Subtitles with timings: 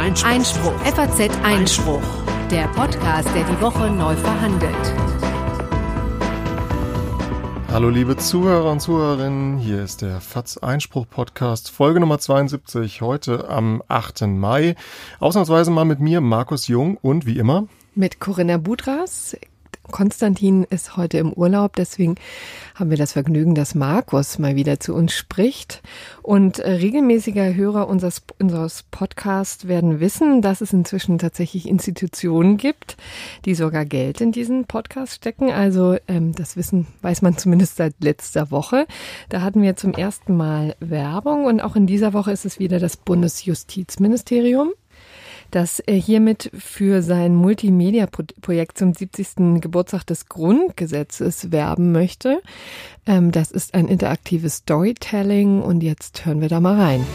[0.00, 0.30] Einspruch.
[0.30, 0.80] Einspruch.
[0.80, 2.02] FAZ Einspruch.
[2.50, 4.94] Der Podcast, der die Woche neu verhandelt.
[7.70, 13.50] Hallo liebe Zuhörer und Zuhörerinnen, hier ist der FAZ Einspruch Podcast, Folge Nummer 72, heute
[13.50, 14.22] am 8.
[14.22, 14.74] Mai.
[15.18, 19.36] Ausnahmsweise mal mit mir, Markus Jung und wie immer mit Corinna Budras,
[19.90, 22.16] Konstantin ist heute im Urlaub, deswegen
[22.74, 25.82] haben wir das Vergnügen, dass Markus mal wieder zu uns spricht.
[26.22, 32.96] Und äh, regelmäßiger Hörer unseres, unseres Podcasts werden wissen, dass es inzwischen tatsächlich Institutionen gibt,
[33.44, 35.50] die sogar Geld in diesen Podcast stecken.
[35.50, 38.86] Also ähm, das Wissen weiß man zumindest seit letzter Woche.
[39.28, 42.78] Da hatten wir zum ersten Mal Werbung und auch in dieser Woche ist es wieder
[42.78, 44.72] das Bundesjustizministerium
[45.50, 49.60] das er hiermit für sein Multimedia-Projekt zum 70.
[49.60, 52.40] Geburtstag des Grundgesetzes werben möchte.
[53.06, 57.06] Ähm, das ist ein interaktives Storytelling und jetzt hören wir da mal rein.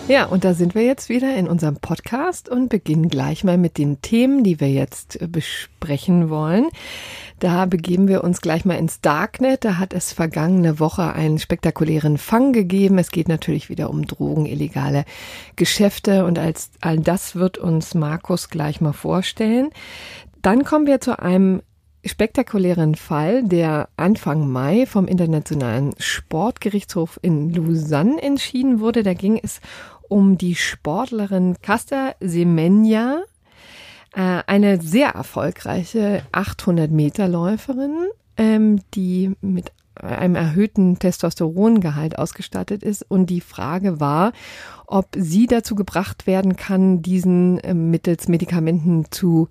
[0.08, 3.76] Ja, und da sind wir jetzt wieder in unserem Podcast und beginnen gleich mal mit
[3.76, 6.68] den Themen, die wir jetzt besprechen wollen.
[7.38, 9.64] Da begeben wir uns gleich mal ins Darknet.
[9.64, 12.98] Da hat es vergangene Woche einen spektakulären Fang gegeben.
[12.98, 15.04] Es geht natürlich wieder um Drogen, illegale
[15.54, 19.70] Geschäfte und als all das wird uns Markus gleich mal vorstellen.
[20.40, 21.60] Dann kommen wir zu einem
[22.04, 29.02] spektakulären Fall, der Anfang Mai vom Internationalen Sportgerichtshof in Lausanne entschieden wurde.
[29.02, 29.60] Da ging es
[30.08, 33.24] um die Sportlerin Casta Semenya,
[34.16, 43.04] äh, eine sehr erfolgreiche 800 Meter Läuferin, ähm, die mit einem erhöhten Testosterongehalt ausgestattet ist.
[43.08, 44.32] Und die Frage war,
[44.86, 49.48] ob sie dazu gebracht werden kann, diesen äh, mittels Medikamenten zu,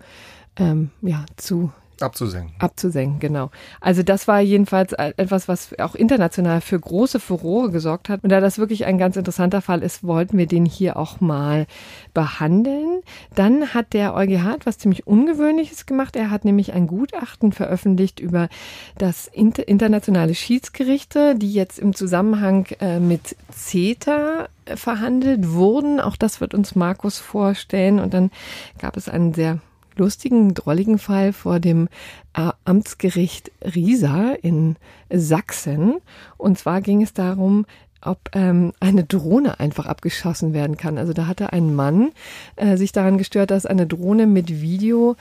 [0.58, 2.54] ähm, ja, zu Abzusenken.
[2.60, 3.52] Abzusenken, genau.
[3.80, 8.24] Also das war jedenfalls etwas, was auch international für große Furore gesorgt hat.
[8.24, 11.68] Und da das wirklich ein ganz interessanter Fall ist, wollten wir den hier auch mal
[12.14, 13.02] behandeln.
[13.36, 16.16] Dann hat der EuGH etwas ziemlich Ungewöhnliches gemacht.
[16.16, 18.50] Er hat nämlich ein Gutachten veröffentlicht über
[18.98, 26.00] das internationale Schiedsgerichte, die jetzt im Zusammenhang äh, mit CETA verhandelt wurden.
[26.00, 28.00] Auch das wird uns Markus vorstellen.
[28.00, 28.32] Und dann
[28.80, 29.60] gab es einen sehr
[29.98, 31.88] lustigen, drolligen Fall vor dem
[32.34, 34.76] äh, Amtsgericht Riesa in
[35.12, 35.96] Sachsen.
[36.38, 37.66] Und zwar ging es darum,
[38.02, 40.98] ob ähm, eine Drohne einfach abgeschossen werden kann.
[40.98, 42.12] Also da hatte ein Mann
[42.56, 45.16] äh, sich daran gestört, dass eine Drohne mit Video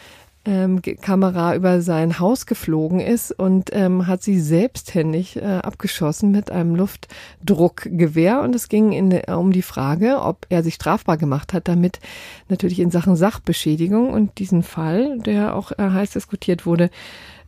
[0.44, 6.50] ähm, Kamera über sein Haus geflogen ist und ähm, hat sie selbsthändig äh, abgeschossen mit
[6.50, 8.40] einem Luftdruckgewehr.
[8.42, 12.00] Und es ging in, um die Frage, ob er sich strafbar gemacht hat, damit
[12.48, 16.90] natürlich in Sachen Sachbeschädigung und diesen Fall, der auch äh, heiß diskutiert wurde,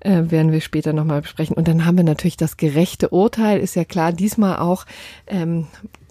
[0.00, 1.56] äh, werden wir später nochmal besprechen.
[1.56, 4.86] Und dann haben wir natürlich das gerechte Urteil, ist ja klar, diesmal auch
[5.26, 5.66] ähm,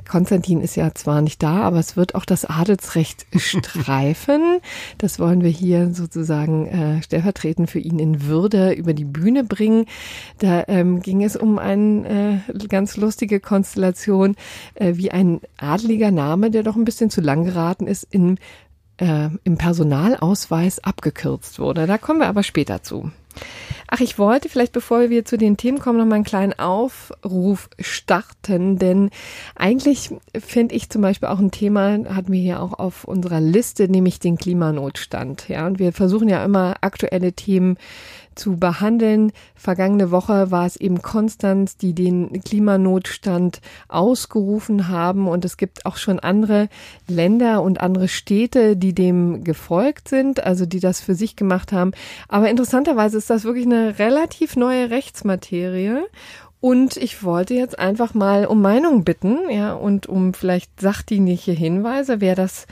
[0.08, 4.60] Konstantin ist ja zwar nicht da, aber es wird auch das Adelsrecht streifen.
[4.98, 9.86] Das wollen wir hier sozusagen äh, stellvertretend für ihn in Würde über die Bühne bringen.
[10.40, 14.36] Da ähm, ging es um eine äh, ganz lustige Konstellation,
[14.76, 18.38] äh, wie ein adliger Name, der doch ein bisschen zu lang geraten ist, in,
[18.98, 21.88] äh, im Personalausweis abgekürzt wurde.
[21.88, 23.12] Da kommen wir aber später zu.
[23.88, 27.70] Ach, ich wollte vielleicht, bevor wir zu den Themen kommen, noch mal einen kleinen Aufruf
[27.80, 29.12] starten, denn
[29.56, 33.88] eigentlich finde ich zum Beispiel auch ein Thema, hatten wir hier auch auf unserer Liste,
[33.88, 35.50] nämlich den Klimanotstand.
[35.50, 37.78] Ja, und wir versuchen ja immer aktuelle Themen
[38.36, 39.32] zu behandeln.
[39.56, 45.28] Vergangene Woche war es eben Konstanz, die den Klimanotstand ausgerufen haben.
[45.28, 46.70] Und es gibt auch schon andere
[47.08, 51.92] Länder und andere Städte, die dem gefolgt sind, also die das für sich gemacht haben.
[52.28, 56.04] Aber interessanterweise ist das wirklich eine relativ neue Rechtsmaterie.
[56.66, 62.22] Und ich wollte jetzt einfach mal um Meinung bitten, ja, und um vielleicht sachdienliche Hinweise,
[62.22, 62.66] wer das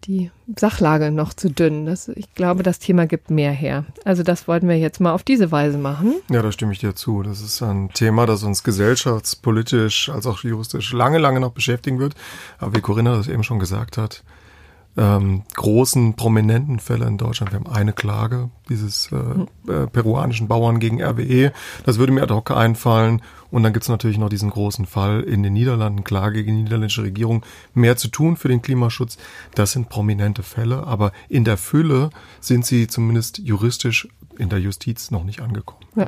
[0.04, 1.86] die Sachlage noch zu dünn.
[1.86, 3.84] Das, ich glaube, das Thema gibt mehr her.
[4.04, 6.14] Also das wollten wir jetzt mal auf diese Weise machen.
[6.30, 7.22] Ja, da stimme ich dir zu.
[7.22, 12.14] Das ist ein Thema, das uns gesellschaftspolitisch als auch juristisch lange, lange noch beschäftigen wird.
[12.58, 14.22] Aber wie Corinna das eben schon gesagt hat,
[14.98, 17.52] ähm, großen, prominenten Fälle in Deutschland.
[17.52, 21.52] Wir haben eine Klage dieses äh, äh, peruanischen Bauern gegen RWE.
[21.84, 23.22] Das würde mir ad hoc einfallen.
[23.50, 27.04] Und dann gibt's natürlich noch diesen großen Fall in den Niederlanden, Klage gegen die niederländische
[27.04, 29.16] Regierung, mehr zu tun für den Klimaschutz.
[29.54, 32.10] Das sind prominente Fälle, aber in der Fülle
[32.40, 34.08] sind sie zumindest juristisch
[34.38, 35.80] in der Justiz noch nicht angekommen.
[35.96, 36.06] Ja.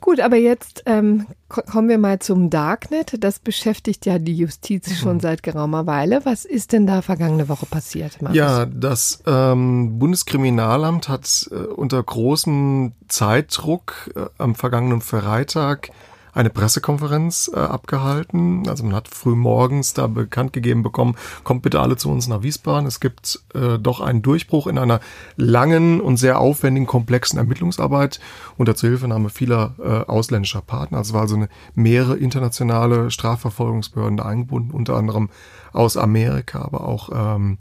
[0.00, 3.16] Gut, aber jetzt ähm, kommen wir mal zum Darknet.
[3.24, 4.94] Das beschäftigt ja die Justiz mhm.
[4.94, 6.24] schon seit geraumer Weile.
[6.24, 8.20] Was ist denn da vergangene Woche passiert?
[8.20, 8.36] Markus?
[8.36, 15.90] Ja, das ähm, Bundeskriminalamt hat äh, unter großem Zeitdruck äh, am vergangenen Freitag
[16.36, 18.68] eine Pressekonferenz äh, abgehalten.
[18.68, 22.42] Also man hat früh morgens da bekannt gegeben bekommen, kommt bitte alle zu uns nach
[22.42, 22.86] Wiesbaden.
[22.86, 25.00] Es gibt äh, doch einen Durchbruch in einer
[25.36, 28.20] langen und sehr aufwendigen, komplexen Ermittlungsarbeit
[28.58, 30.98] unter Zuhilfenahme vieler äh, ausländischer Partner.
[30.98, 35.30] Also war also eine mehrere internationale Strafverfolgungsbehörden eingebunden, unter anderem
[35.72, 37.56] aus Amerika, aber auch ähm,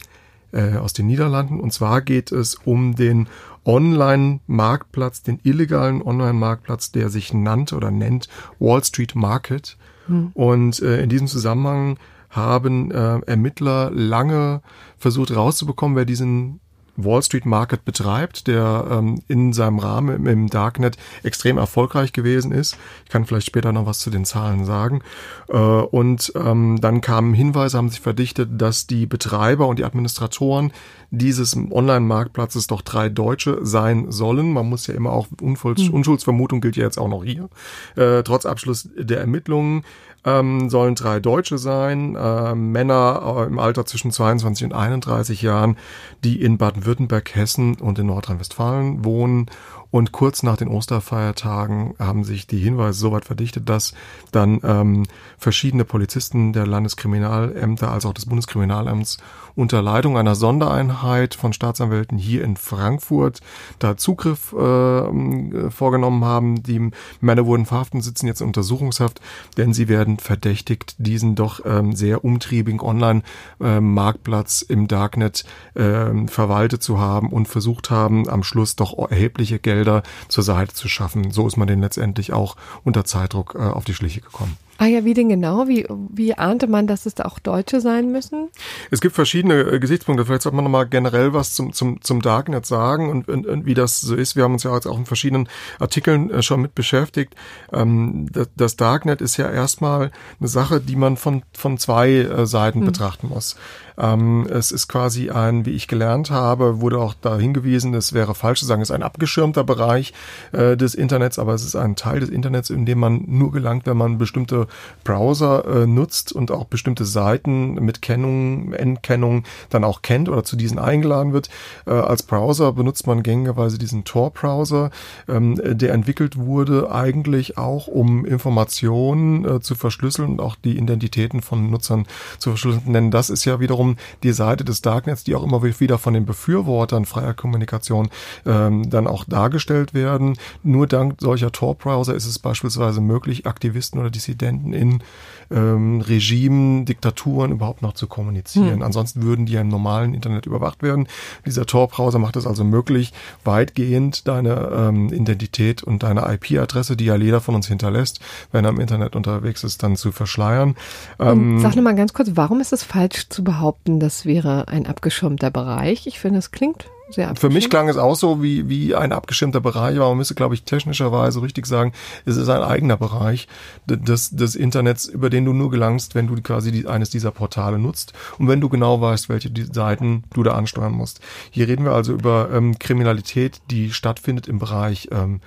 [0.56, 1.60] äh, aus den Niederlanden.
[1.60, 3.28] Und zwar geht es um den
[3.66, 8.30] Online-Marktplatz, den illegalen Online-Marktplatz, der sich nannte oder nennt
[8.60, 9.78] Wall Street Market.
[10.08, 10.32] Hm.
[10.34, 11.98] Und äh, in diesem Zusammenhang
[12.30, 14.62] haben äh, Ermittler lange
[14.98, 16.60] versucht rauszubekommen, wer diesen
[16.98, 22.78] Wall Street Market betreibt, der ähm, in seinem Rahmen im Darknet extrem erfolgreich gewesen ist.
[23.04, 25.02] Ich kann vielleicht später noch was zu den Zahlen sagen.
[25.50, 30.72] Äh, und ähm, dann kamen Hinweise, haben sich verdichtet, dass die Betreiber und die Administratoren
[31.12, 34.52] dieses Online-Marktplatzes doch drei Deutsche sein sollen.
[34.52, 35.56] Man muss ja immer auch hm.
[35.92, 37.50] Unschuldsvermutung gilt ja jetzt auch noch hier.
[37.96, 39.84] Äh, trotz Abschluss der Ermittlungen
[40.26, 45.78] ähm, sollen drei Deutsche sein, äh, Männer im Alter zwischen 22 und 31 Jahren,
[46.24, 49.48] die in Baden-Württemberg, Hessen und in Nordrhein-Westfalen wohnen.
[49.92, 53.94] Und kurz nach den Osterfeiertagen haben sich die Hinweise so weit verdichtet, dass
[54.34, 55.06] dann ähm,
[55.38, 59.20] verschiedene Polizisten der Landeskriminalämter als auch des Bundeskriminalamts
[59.56, 63.42] unter Leitung einer Sondereinheit von Staatsanwälten hier in Frankfurt
[63.80, 66.64] da Zugriff äh, vorgenommen haben.
[66.64, 66.92] Die
[67.22, 69.22] Männer wurden verhaftet, sitzen jetzt in Untersuchungshaft,
[69.58, 76.84] denn sie werden verdächtigt, diesen doch ähm, sehr umtriebigen Online-Marktplatz äh, im Darknet äh, verwaltet
[76.84, 81.32] zu haben und versucht haben, am Schluss doch erhebliche Gelder Gelder zur Seite zu schaffen.
[81.32, 84.58] So ist man den letztendlich auch unter Zeitdruck äh, auf die Schliche gekommen.
[84.78, 85.68] Ah ja, wie denn genau?
[85.70, 88.50] Wie, wie ahnte man, dass es da auch Deutsche sein müssen?
[88.92, 90.26] Es gibt verschiedene äh, Gesichtspunkte.
[90.26, 93.74] Vielleicht sollte man nochmal generell was zum, zum, zum Darknet sagen und, und, und, wie
[93.74, 94.36] das so ist.
[94.36, 95.48] Wir haben uns ja jetzt auch in verschiedenen
[95.80, 97.36] Artikeln äh, schon mit beschäftigt.
[97.72, 102.46] Ähm, das, das, Darknet ist ja erstmal eine Sache, die man von, von zwei äh,
[102.46, 102.86] Seiten hm.
[102.86, 103.56] betrachten muss.
[103.98, 108.36] Ähm, es ist quasi ein, wie ich gelernt habe, wurde auch da hingewiesen, es wäre
[108.36, 110.14] falsch zu sagen, es ist ein abgeschirmter Bereich
[110.52, 113.86] äh, des Internets, aber es ist ein Teil des Internets, in dem man nur gelangt,
[113.86, 114.68] wenn man bestimmte
[115.04, 120.56] Browser äh, nutzt und auch bestimmte Seiten mit Kennung, Endkennung dann auch kennt oder zu
[120.56, 121.50] diesen eingeladen wird.
[121.86, 124.92] Äh, als Browser benutzt man gängigerweise diesen Tor-Browser,
[125.28, 131.42] ähm, der entwickelt wurde eigentlich auch, um Informationen äh, zu verschlüsseln und auch die Identitäten
[131.42, 132.06] von Nutzern
[132.40, 132.94] zu verschlüsseln.
[132.94, 136.14] Denn das ist ja wiederum wiederum die Seite des Darknets, die auch immer wieder von
[136.14, 138.10] den Befürwortern freier Kommunikation
[138.46, 140.38] ähm, dann auch dargestellt werden.
[140.64, 145.04] Nur dank solcher Tor-Browser ist es beispielsweise möglich, Aktivisten oder Dissidenten in
[145.52, 148.76] ähm, Regimen, Diktaturen überhaupt noch zu kommunizieren.
[148.76, 148.82] Hm.
[148.82, 151.08] Ansonsten würden die ja im normalen Internet überwacht werden.
[151.46, 157.16] Dieser Tor-Browser macht es also möglich, weitgehend deine ähm, Identität und deine IP-Adresse, die ja
[157.16, 158.20] jeder von uns hinterlässt,
[158.52, 160.76] wenn er im Internet unterwegs ist, dann zu verschleiern.
[161.20, 165.52] Ähm, sag nochmal ganz kurz, warum ist es falsch zu behaupten, das wäre ein abgeschirmter
[165.52, 166.08] Bereich?
[166.08, 167.40] Ich finde, es klingt sehr abgeschirmt?
[167.40, 170.56] Für mich klang es auch so wie, wie ein abgeschirmter Bereich, aber man müsste, glaube
[170.56, 171.94] ich, technischerweise richtig sagen,
[172.26, 173.48] es ist ein eigener Bereich
[173.86, 177.80] des, des Internets, über den du nur gelangst, wenn du quasi die, eines dieser Portale
[177.80, 181.20] nutzt und wenn du genau weißt, welche Seiten du da ansteuern musst.
[181.52, 185.42] Hier reden wir also über ähm, Kriminalität, die stattfindet im Bereich ähm,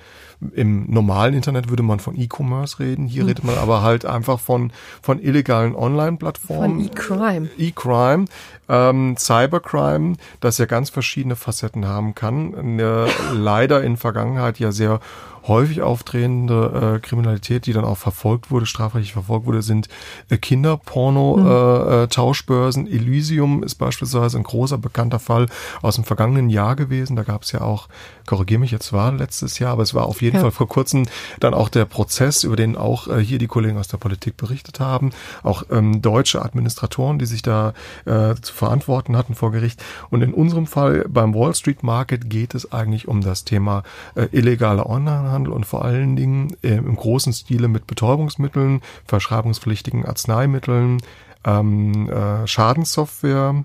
[0.53, 3.07] im normalen Internet würde man von E-Commerce reden.
[3.07, 3.29] Hier mhm.
[3.29, 6.79] redet man aber halt einfach von, von illegalen Online-Plattformen.
[6.79, 7.49] Von E-Crime.
[7.57, 8.25] E-Crime,
[8.69, 12.53] ähm, Cybercrime, das ja ganz verschiedene Facetten haben kann.
[12.53, 14.99] Eine, leider in Vergangenheit ja sehr
[15.47, 19.87] häufig auftretende äh, Kriminalität, die dann auch verfolgt wurde, strafrechtlich verfolgt wurde, sind
[20.29, 22.83] äh, Kinderporno-Tauschbörsen.
[22.83, 22.89] Mhm.
[22.89, 25.47] Äh, äh, Elysium ist beispielsweise ein großer bekannter Fall
[25.81, 27.15] aus dem vergangenen Jahr gewesen.
[27.15, 27.87] Da gab es ja auch,
[28.25, 30.41] korrigiere mich jetzt, war letztes Jahr, aber es war auf jeden ja.
[30.41, 31.05] Fall vor kurzem
[31.39, 34.79] dann auch der Prozess, über den auch äh, hier die Kollegen aus der Politik berichtet
[34.79, 35.11] haben.
[35.43, 37.73] Auch ähm, deutsche Administratoren, die sich da
[38.05, 39.83] äh, zu verantworten hatten vor Gericht.
[40.09, 43.83] Und in unserem Fall beim Wall Street Market geht es eigentlich um das Thema
[44.15, 50.05] äh, illegale Online Einzelhandel und vor allen Dingen äh, im großen Stile mit Betäubungsmitteln, verschreibungspflichtigen
[50.05, 51.01] Arzneimitteln,
[51.45, 53.63] ähm, äh, Schadenssoftware,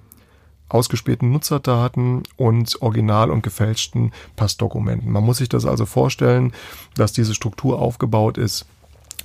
[0.69, 5.11] ausgespähten Nutzerdaten und original und gefälschten Passdokumenten.
[5.11, 6.53] Man muss sich das also vorstellen,
[6.97, 8.67] dass diese Struktur aufgebaut ist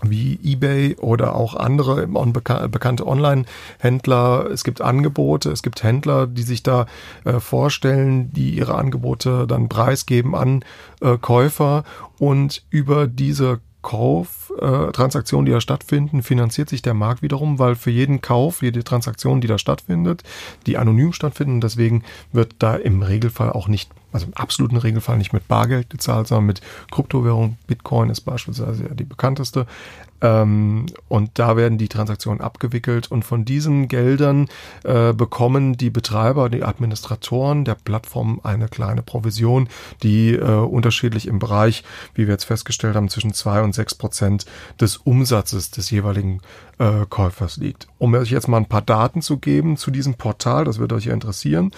[0.03, 4.50] wie eBay oder auch andere bekannte Online-Händler.
[4.51, 6.86] Es gibt Angebote, es gibt Händler, die sich da
[7.25, 10.63] äh, vorstellen, die ihre Angebote dann preisgeben an
[11.01, 11.84] äh, Käufer
[12.18, 17.91] und über diese Kauftransaktionen, äh, die da stattfinden, finanziert sich der Markt wiederum, weil für
[17.91, 20.24] jeden Kauf, jede Transaktion, die da stattfindet,
[20.65, 22.03] die anonym stattfinden, deswegen
[22.34, 26.46] wird da im Regelfall auch nicht, also im absoluten Regelfall nicht mit Bargeld gezahlt, sondern
[26.46, 26.62] mit
[26.92, 27.58] Kryptowährung.
[27.68, 29.68] Bitcoin ist beispielsweise ja die bekannteste.
[30.21, 34.47] Ähm, und da werden die Transaktionen abgewickelt und von diesen Geldern
[34.83, 39.69] äh, bekommen die Betreiber, die Administratoren der Plattform eine kleine Provision,
[40.03, 41.83] die äh, unterschiedlich im Bereich,
[42.13, 44.45] wie wir jetzt festgestellt haben, zwischen zwei und sechs Prozent
[44.79, 46.41] des Umsatzes des jeweiligen
[46.79, 47.88] äh, Käufers liegt.
[47.97, 51.05] Um euch jetzt mal ein paar Daten zu geben zu diesem Portal, das wird euch
[51.05, 51.71] ja interessieren.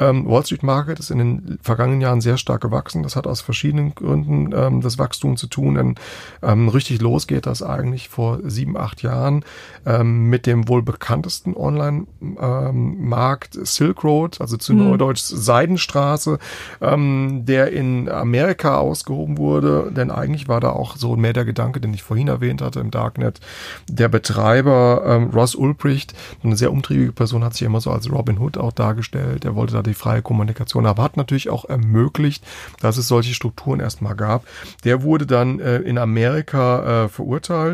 [0.00, 3.02] Ähm, Wall Street Market ist in den vergangenen Jahren sehr stark gewachsen.
[3.02, 5.94] Das hat aus verschiedenen Gründen ähm, das Wachstum zu tun, denn
[6.42, 9.44] ähm, richtig los geht das eigentlich vor sieben, acht Jahren
[9.84, 14.90] ähm, mit dem wohl bekanntesten Online-Markt ähm, Silk Road, also zu mhm.
[14.90, 16.38] Neudeutsch Seidenstraße,
[16.80, 21.80] ähm, der in Amerika ausgehoben wurde, denn eigentlich war da auch so mehr der Gedanke,
[21.80, 23.40] den ich vorhin erwähnt hatte im Darknet,
[23.88, 26.12] der Betrag Schreiber ähm, Ross Ulbricht,
[26.42, 29.46] eine sehr umtriebige Person, hat sich immer so als Robin Hood auch dargestellt.
[29.46, 32.44] Er wollte da die freie Kommunikation, aber hat natürlich auch ermöglicht,
[32.80, 34.44] dass es solche Strukturen erstmal gab.
[34.84, 37.73] Der wurde dann äh, in Amerika äh, verurteilt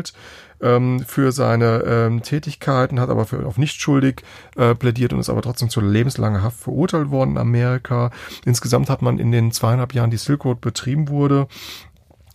[0.61, 4.23] ähm, für seine ähm, Tätigkeiten, hat aber für, auf nicht schuldig
[4.55, 8.11] äh, plädiert und ist aber trotzdem zu lebenslanger Haft verurteilt worden in Amerika.
[8.45, 11.47] Insgesamt hat man in den zweieinhalb Jahren, die Silk Road betrieben wurde,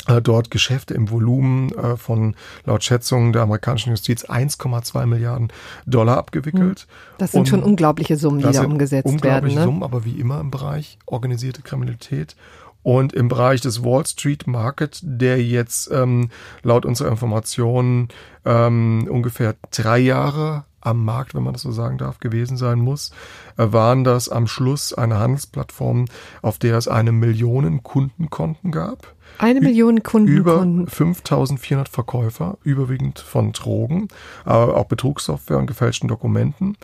[0.09, 5.53] äh, dort Geschäfte im Volumen äh, von laut Schätzungen der amerikanischen Justiz 1,2 Milliarden
[5.85, 6.81] Dollar abgewickelt.
[6.81, 6.87] Hm.
[7.19, 9.45] Das sind Und schon unglaubliche Summen, die da umgesetzt unglaubliche werden.
[9.45, 9.65] Unglaubliche ne?
[9.65, 12.37] Summen, aber wie immer im Bereich organisierte Kriminalität.
[12.87, 16.31] Und im Bereich des Wall Street Market, der jetzt ähm,
[16.63, 18.11] laut unserer Informationen
[18.45, 23.11] ähm, ungefähr drei Jahre am Markt, wenn man das so sagen darf, gewesen sein muss,
[23.57, 26.05] äh, waren das am Schluss eine Handelsplattform,
[26.43, 29.17] auf der es eine Million Kundenkonten gab.
[29.39, 30.29] Eine Million Kunden.
[30.29, 34.09] Über 5400 Verkäufer, überwiegend von Drogen,
[34.45, 36.77] aber auch Betrugssoftware und gefälschten Dokumenten.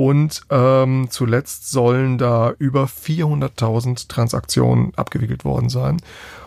[0.00, 6.00] Und ähm, zuletzt sollen da über 400.000 Transaktionen abgewickelt worden sein.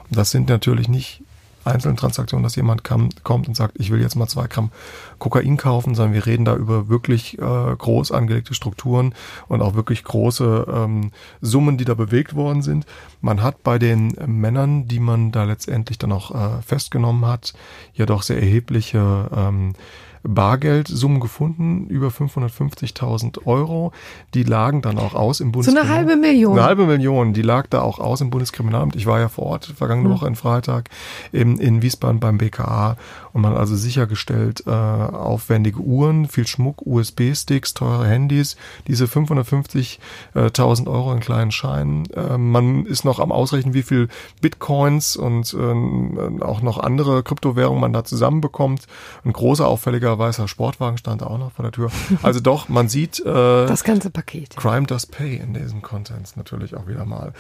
[0.10, 1.22] Und das sind natürlich nicht
[1.64, 4.72] einzelnen Transaktionen, dass jemand kam, kommt und sagt, ich will jetzt mal zwei Gramm
[5.20, 9.14] Kokain kaufen, sondern wir reden da über wirklich äh, groß angelegte Strukturen
[9.48, 12.88] und auch wirklich große ähm, Summen, die da bewegt worden sind.
[13.22, 17.54] Man hat bei den Männern, die man da letztendlich dann auch äh, festgenommen hat,
[17.94, 19.76] ja doch sehr erhebliche ähm,
[20.24, 23.92] Bargeldsummen gefunden, über 550.000 Euro.
[24.34, 25.90] Die lagen dann auch aus im Bundeskriminalamt.
[25.90, 26.54] So eine halbe Million.
[26.54, 28.96] Eine halbe Million, die lag da auch aus im Bundeskriminalamt.
[28.96, 30.14] Ich war ja vor Ort vergangene mhm.
[30.14, 30.90] Woche in Freitag
[31.32, 32.98] in, in Wiesbaden beim BKA
[33.34, 38.56] und man hat also sichergestellt, äh, aufwendige Uhren, viel Schmuck, USB-Sticks, teure Handys,
[38.88, 42.06] diese 550.000 Euro in kleinen Scheinen.
[42.12, 44.08] Äh, man ist noch am Ausrechnen, wie viel
[44.42, 48.86] Bitcoins und äh, auch noch andere Kryptowährungen man da zusammenbekommt.
[49.26, 51.92] Ein großer auffälliger weißer Sportwagen stand auch noch vor der Tür.
[52.22, 54.56] Also doch, man sieht äh, das ganze Paket.
[54.56, 57.34] Crime does pay in diesen Contents natürlich auch wieder mal.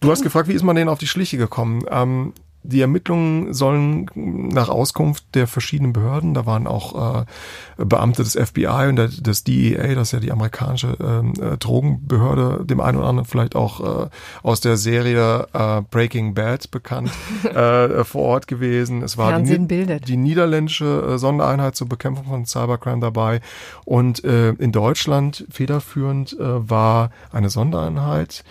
[0.00, 1.84] Du hast gefragt, wie ist man denen auf die Schliche gekommen?
[1.90, 2.32] Ähm,
[2.62, 7.24] die Ermittlungen sollen nach Auskunft der verschiedenen Behörden, da waren auch äh,
[7.76, 12.64] Beamte des FBI und der, des DEA, das ist ja die amerikanische ähm, äh, Drogenbehörde,
[12.66, 14.08] dem einen oder anderen vielleicht auch äh,
[14.42, 17.10] aus der Serie äh, Breaking Bad bekannt,
[17.44, 19.02] äh, vor Ort gewesen.
[19.02, 19.66] Es war die,
[20.00, 23.40] die, niederländische äh, Sondereinheit zur Bekämpfung von Cybercrime dabei.
[23.84, 28.44] Und äh, in Deutschland federführend äh, war eine Sondereinheit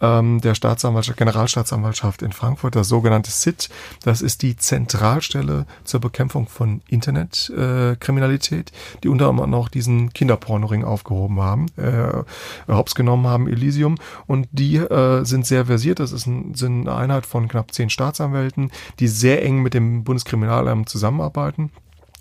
[0.00, 3.68] ähm, der Staatsanwaltschaft, Generalstaatsanwaltschaft in Frankfurt, das sogenannte CIT.
[4.02, 10.84] Das ist die Zentralstelle zur Bekämpfung von Internetkriminalität, äh, die unter anderem auch diesen Kinderpornoring
[10.84, 12.22] aufgehoben haben, äh,
[12.68, 13.96] hops genommen haben, Elysium.
[14.26, 16.00] Und die äh, sind sehr versiert.
[16.00, 20.04] Das ist ein, sind eine Einheit von knapp zehn Staatsanwälten, die sehr eng mit dem
[20.04, 21.70] Bundeskriminalamt zusammenarbeiten.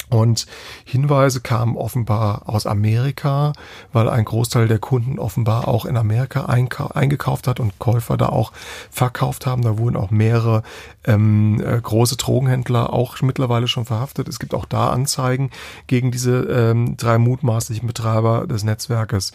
[0.09, 0.47] Und
[0.85, 3.53] Hinweise kamen offenbar aus Amerika,
[3.93, 8.51] weil ein Großteil der Kunden offenbar auch in Amerika eingekauft hat und Käufer da auch
[8.89, 9.61] verkauft haben.
[9.61, 10.63] Da wurden auch mehrere
[11.05, 14.27] ähm, äh, große Drogenhändler auch mittlerweile schon verhaftet.
[14.27, 15.51] Es gibt auch da Anzeigen
[15.87, 19.31] gegen diese ähm, drei mutmaßlichen Betreiber des Netzwerkes.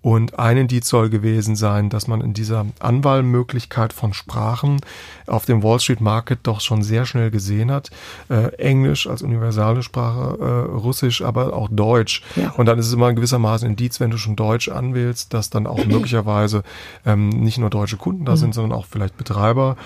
[0.00, 4.80] Und ein Indiz soll gewesen sein, dass man in dieser Anwahlmöglichkeit von Sprachen
[5.26, 7.90] auf dem Wall Street Market doch schon sehr schnell gesehen hat.
[8.30, 12.22] Äh, Englisch als universale Sprache, äh, Russisch, aber auch Deutsch.
[12.36, 12.52] Ja.
[12.52, 15.84] Und dann ist es immer gewissermaßen Indiz, wenn du schon Deutsch anwählst, dass dann auch
[15.84, 16.62] möglicherweise
[17.04, 18.36] ähm, nicht nur deutsche Kunden da mhm.
[18.36, 19.76] sind, sondern auch vielleicht Betreiber.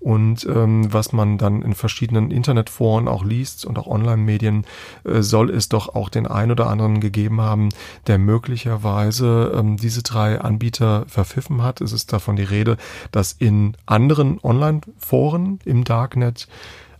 [0.00, 4.64] Und ähm, was man dann in verschiedenen Internetforen auch liest und auch Online-Medien,
[5.04, 7.68] äh, soll es doch auch den ein oder anderen gegeben haben,
[8.06, 11.82] der möglicherweise ähm, diese drei Anbieter verpfiffen hat.
[11.82, 12.78] Es ist davon die Rede,
[13.12, 16.48] dass in anderen Online-Foren im Darknet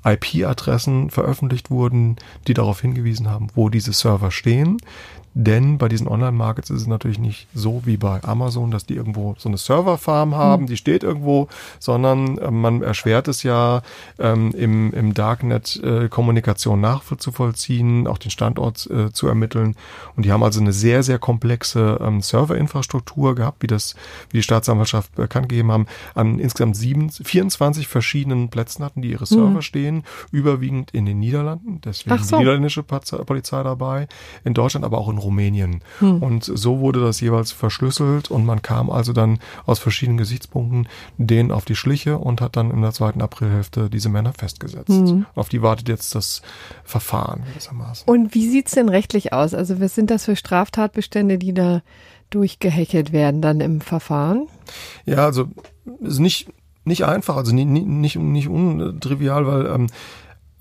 [0.05, 2.17] IP-Adressen veröffentlicht wurden,
[2.47, 4.79] die darauf hingewiesen haben, wo diese Server stehen.
[5.35, 9.37] Denn bei diesen Online-Markets ist es natürlich nicht so wie bei Amazon, dass die irgendwo
[9.39, 10.67] so eine Serverfarm haben, mhm.
[10.67, 13.83] die steht irgendwo, sondern äh, man erschwert es ja
[14.19, 19.77] ähm, im, im Darknet äh, Kommunikation nachzuvollziehen, auch den Standort äh, zu ermitteln.
[20.17, 23.95] Und die haben also eine sehr, sehr komplexe ähm, Serverinfrastruktur gehabt, wie das,
[24.31, 25.87] wie die Staatsanwaltschaft bekannt gegeben haben.
[26.15, 29.63] An insgesamt sieben, 24 verschiedenen Plätzen hatten die ihre Server mhm.
[29.63, 32.37] stehen, überwiegend in den Niederlanden, deswegen so.
[32.37, 34.09] die niederländische Polizei dabei,
[34.45, 35.83] in Deutschland aber auch in Rumänien.
[36.01, 36.23] Hm.
[36.23, 41.53] Und so wurde das jeweils verschlüsselt und man kam also dann aus verschiedenen Gesichtspunkten denen
[41.53, 44.89] auf die Schliche und hat dann in der zweiten Aprilhälfte diese Männer festgesetzt.
[44.89, 45.27] Hm.
[45.35, 46.43] Auf die wartet jetzt das
[46.85, 48.09] Verfahren gewissermaßen.
[48.09, 49.55] Und wie sieht's denn rechtlich aus?
[49.55, 51.83] Also was sind das für Straftatbestände, die da
[52.31, 54.47] durchgehechelt werden dann im Verfahren?
[55.05, 55.49] Ja, also
[56.01, 56.49] ist nicht
[56.85, 59.87] nicht einfach, also nicht, nicht, nicht untrivial, weil ähm,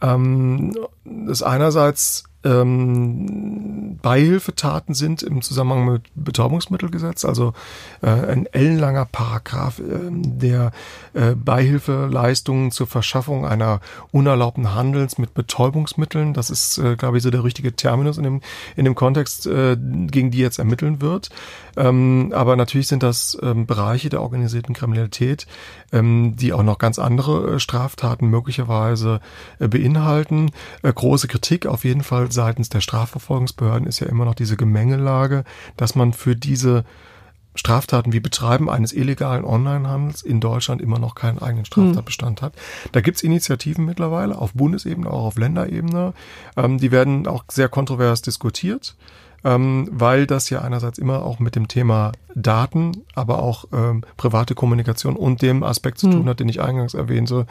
[0.02, 7.54] ähm, das einerseits ähm, Beihilfetaten sind im Zusammenhang mit Betäubungsmittelgesetz, also
[8.02, 10.72] äh, ein ellenlanger Paragraph, äh, der
[11.14, 13.82] äh, Beihilfeleistungen zur Verschaffung einer
[14.12, 18.42] unerlaubten Handels mit Betäubungsmitteln, das ist, äh, glaube ich, so der richtige Terminus in dem,
[18.76, 21.30] in dem Kontext, äh, gegen die jetzt ermitteln wird.
[21.80, 25.48] Ähm, aber natürlich sind das ähm, Bereiche der organisierten Kriminalität,
[25.94, 29.22] ähm, die auch noch ganz andere äh, Straftaten möglicherweise
[29.60, 30.52] äh, beinhalten.
[30.84, 35.46] Äh, große Kritik auf jeden Fall seitens der Strafverfolgungsbehörden ist ja immer noch diese Gemengelage,
[35.78, 36.84] dass man für diese
[37.56, 42.54] Straftaten wie Betreiben eines illegalen Onlinehandels in Deutschland immer noch keinen eigenen Straftatbestand hat.
[42.92, 46.14] Da gibt's Initiativen mittlerweile auf Bundesebene, auch auf Länderebene.
[46.58, 48.96] Ähm, die werden auch sehr kontrovers diskutiert
[49.44, 54.56] ähm, weil das ja einerseits immer auch mit dem Thema Daten, aber auch ähm, private
[54.56, 56.14] Kommunikation und dem Aspekt zu hm.
[56.14, 57.48] tun hat, den ich eingangs erwähnte.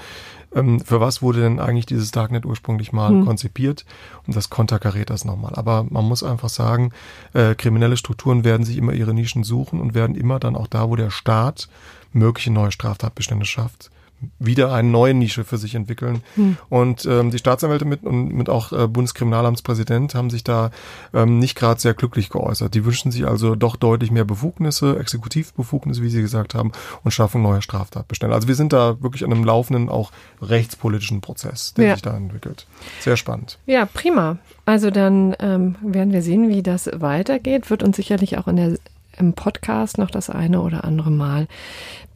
[0.55, 3.25] Ähm, für was wurde denn eigentlich dieses Darknet ursprünglich mal hm.
[3.25, 3.85] konzipiert?
[4.27, 5.55] Und das konterkariert das nochmal.
[5.55, 6.93] Aber man muss einfach sagen,
[7.33, 10.89] äh, kriminelle Strukturen werden sich immer ihre Nischen suchen und werden immer dann auch da,
[10.89, 11.69] wo der Staat
[12.13, 13.91] mögliche neue Straftatbestände schafft,
[14.39, 16.23] wieder eine neue Nische für sich entwickeln.
[16.35, 16.57] Hm.
[16.69, 20.71] Und ähm, die Staatsanwälte mit und mit auch äh, Bundeskriminalamtspräsident haben sich da
[21.15, 22.75] ähm, nicht gerade sehr glücklich geäußert.
[22.75, 26.73] Die wünschen sich also doch deutlich mehr Befugnisse, Exekutivbefugnisse, wie sie gesagt haben,
[27.05, 28.35] und schaffen neue Straftatbestände.
[28.35, 30.11] Also wir sind da wirklich an einem laufenden, auch
[30.43, 31.95] rechtspolitischen Prozess, der ja.
[31.95, 32.67] sich da entwickelt.
[33.01, 33.59] Sehr spannend.
[33.67, 34.39] Ja, prima.
[34.67, 37.71] Also dann ähm, werden wir sehen, wie das weitergeht.
[37.71, 38.79] Wird uns sicherlich auch in der
[39.19, 41.49] im Podcast noch das eine oder andere Mal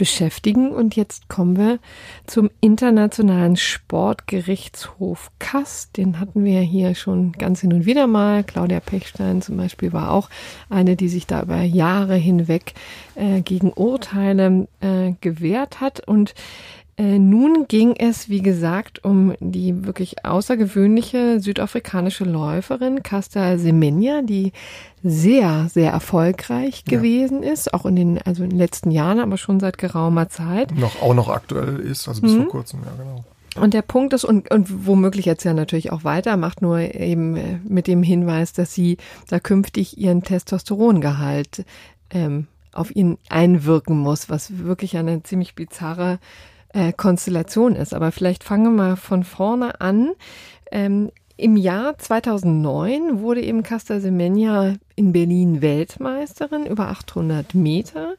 [0.02, 0.72] beschäftigen.
[0.72, 1.78] Und jetzt kommen wir
[2.26, 5.92] zum Internationalen Sportgerichtshof Kass.
[5.92, 8.42] Den hatten wir hier schon ganz hin und wieder mal.
[8.42, 10.28] Claudia Pechstein zum Beispiel war auch
[10.68, 12.74] eine, die sich da über Jahre hinweg
[13.14, 16.00] äh, gegen Urteile äh, gewehrt hat.
[16.00, 16.34] Und
[16.98, 24.52] äh, nun ging es, wie gesagt, um die wirklich außergewöhnliche südafrikanische Läuferin Casta Semenya, die
[25.02, 26.96] sehr, sehr erfolgreich ja.
[26.98, 30.76] gewesen ist, auch in den, also in den letzten Jahren, aber schon seit geraumer Zeit.
[30.76, 32.42] Noch, auch noch aktuell ist, also bis mhm.
[32.42, 33.24] vor kurzem, ja, genau.
[33.54, 37.58] Und der Punkt ist, und, und womöglich jetzt ja natürlich auch weitermacht, nur eben äh,
[37.64, 41.64] mit dem Hinweis, dass sie da künftig ihren Testosterongehalt
[42.10, 46.18] ähm, auf ihn einwirken muss, was wirklich eine ziemlich bizarre
[46.72, 47.94] äh, Konstellation ist.
[47.94, 50.12] Aber vielleicht fangen wir mal von vorne an.
[50.70, 58.14] Ähm, Im Jahr 2009 wurde eben Casta Semenya in Berlin Weltmeisterin über 800 Meter.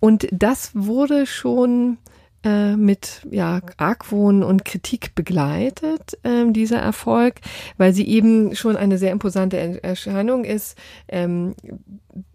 [0.00, 1.98] Und das wurde schon
[2.44, 7.36] äh, mit ja, Argwohn und Kritik begleitet, äh, dieser Erfolg,
[7.76, 10.76] weil sie eben schon eine sehr imposante Erscheinung ist,
[11.08, 11.54] ähm,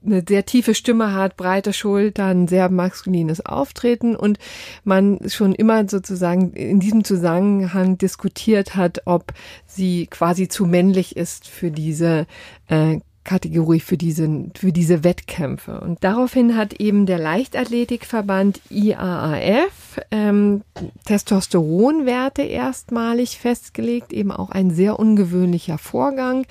[0.05, 4.39] eine sehr tiefe Stimme hat, breite Schultern, sehr maskulines Auftreten und
[4.83, 9.33] man schon immer sozusagen in diesem Zusammenhang diskutiert hat, ob
[9.65, 12.25] sie quasi zu männlich ist für diese
[12.67, 15.81] äh, Kategorie für diese, für diese Wettkämpfe.
[15.81, 20.63] Und daraufhin hat eben der Leichtathletikverband IAAF ähm,
[21.05, 26.45] Testosteronwerte erstmalig festgelegt, eben auch ein sehr ungewöhnlicher Vorgang.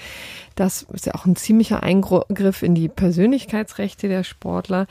[0.55, 4.87] Das ist ja auch ein ziemlicher Eingriff in die Persönlichkeitsrechte der Sportler.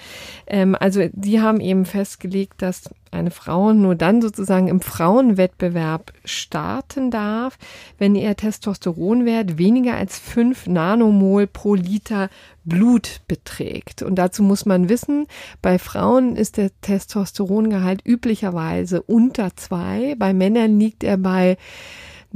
[0.47, 7.09] Ähm, also die haben eben festgelegt, dass eine Frau nur dann sozusagen im Frauenwettbewerb starten
[7.11, 7.57] darf,
[7.97, 12.29] wenn ihr Testosteronwert weniger als fünf Nanomol pro Liter
[12.65, 14.01] Blut beträgt.
[14.01, 15.27] Und dazu muss man wissen,
[15.61, 21.57] bei Frauen ist der Testosterongehalt üblicherweise unter zwei, bei Männern liegt er bei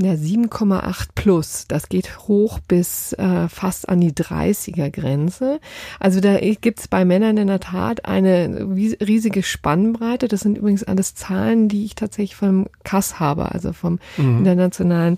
[0.02, 1.66] ja, 7,8 plus.
[1.68, 5.60] Das geht hoch bis äh, fast an die 30er Grenze.
[6.00, 10.30] Also da gibt's bei Männern in der Tat eine riesige Spannbreite.
[10.30, 14.40] Das sind übrigens alles Zahlen, die ich tatsächlich vom Kass habe, also vom mhm.
[14.40, 15.18] Internationalen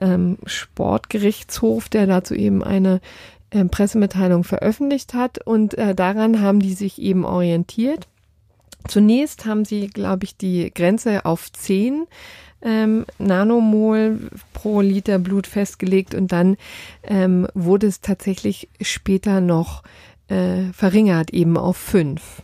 [0.00, 3.00] ähm, Sportgerichtshof, der dazu eben eine
[3.50, 5.38] äh, Pressemitteilung veröffentlicht hat.
[5.44, 8.08] Und äh, daran haben die sich eben orientiert.
[8.88, 12.06] Zunächst haben sie, glaube ich, die Grenze auf 10
[12.62, 16.56] ähm, Nanomol pro Liter Blut festgelegt und dann
[17.02, 19.82] ähm, wurde es tatsächlich später noch
[20.28, 22.42] äh, verringert, eben auf fünf.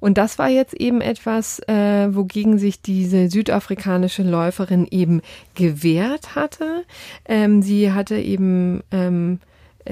[0.00, 5.20] Und das war jetzt eben etwas, äh, wogegen sich diese südafrikanische Läuferin eben
[5.54, 6.84] gewehrt hatte.
[7.26, 9.40] Ähm, sie hatte eben ähm,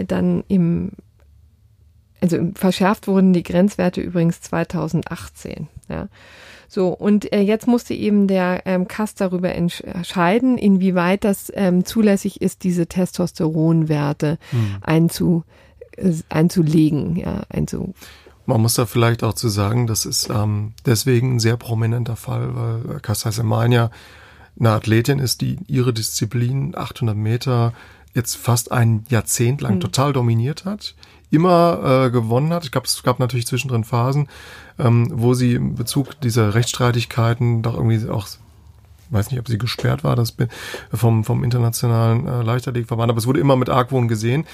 [0.05, 0.93] dann im
[2.21, 5.69] also verschärft wurden die Grenzwerte übrigens 2018.
[5.89, 6.09] Ja.
[6.69, 12.41] So, und äh, jetzt musste eben der ähm, Kass darüber entscheiden, inwieweit das ähm, zulässig
[12.41, 14.77] ist, diese Testosteronwerte hm.
[14.81, 15.45] einzu,
[15.97, 17.95] äh, einzulegen, ja, einzu.
[18.47, 22.55] Man muss da vielleicht auch zu sagen, das ist ähm, deswegen ein sehr prominenter Fall,
[22.55, 23.91] weil Casta Semania
[24.59, 27.73] eine Athletin ist, die ihre Disziplin 800 Meter
[28.17, 29.81] jetzt fast ein Jahrzehnt lang hm.
[29.81, 30.95] total dominiert hat
[31.31, 32.65] immer äh, gewonnen hat.
[32.65, 34.29] Ich glaube, es gab natürlich zwischendrin Phasen,
[34.79, 38.29] ähm, wo sie im Bezug dieser Rechtsstreitigkeiten doch irgendwie auch
[39.11, 40.37] weiß nicht, ob sie gesperrt war, das
[40.93, 44.45] vom, vom internationalen äh, Leichtathletikverband, aber es wurde immer mit Argwohn gesehen.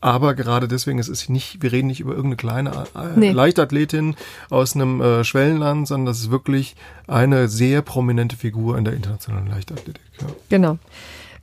[0.00, 3.30] Aber gerade deswegen, es ist nicht, wir reden nicht über irgendeine kleine äh, nee.
[3.30, 4.14] Leichtathletin
[4.50, 9.46] aus einem äh, Schwellenland, sondern das ist wirklich eine sehr prominente Figur in der internationalen
[9.46, 10.02] Leichtathletik.
[10.20, 10.26] Ja.
[10.48, 10.78] Genau.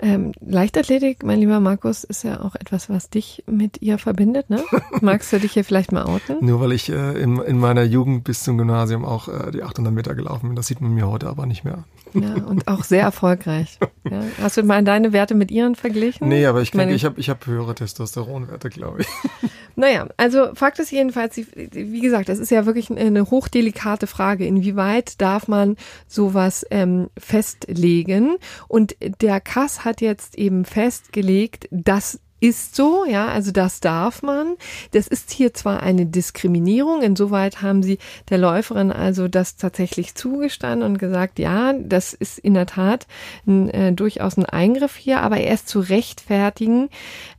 [0.03, 4.61] Ähm, Leichtathletik, mein lieber Markus, ist ja auch etwas, was dich mit ihr verbindet, ne?
[5.01, 6.45] Magst du dich hier vielleicht mal outen?
[6.45, 9.93] Nur weil ich äh, in, in meiner Jugend bis zum Gymnasium auch äh, die 800
[9.93, 10.55] Meter gelaufen bin.
[10.57, 13.79] Das sieht man mir heute aber nicht mehr Ja, und auch sehr erfolgreich.
[14.09, 14.21] Ja.
[14.41, 16.27] Hast du mal deine Werte mit ihren verglichen?
[16.27, 19.07] Nee, aber ich denke, ich habe ich hab höhere Testosteronwerte, glaube ich.
[19.75, 24.45] Naja, also Fakt ist jedenfalls, wie gesagt, das ist ja wirklich eine hochdelikate Frage.
[24.45, 28.37] Inwieweit darf man sowas ähm, festlegen?
[28.67, 34.57] Und der Kass hat jetzt eben festgelegt, dass ist so, ja, also das darf man.
[34.91, 40.85] Das ist hier zwar eine Diskriminierung, insoweit haben sie der Läuferin also das tatsächlich zugestanden
[40.85, 43.07] und gesagt, ja, das ist in der Tat
[43.47, 46.89] ein, äh, durchaus ein Eingriff hier, aber er ist zu rechtfertigen,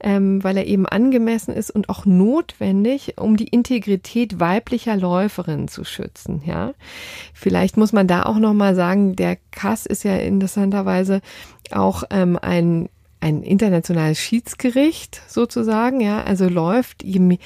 [0.01, 5.85] ähm, weil er eben angemessen ist und auch notwendig, um die Integrität weiblicher Läuferinnen zu
[5.85, 6.73] schützen, ja.
[7.35, 11.21] Vielleicht muss man da auch nochmal sagen, der Kass ist ja interessanterweise
[11.73, 12.89] auch ähm, ein
[13.25, 17.39] ein internationales Schiedsgericht sozusagen, ja, also läuft ihm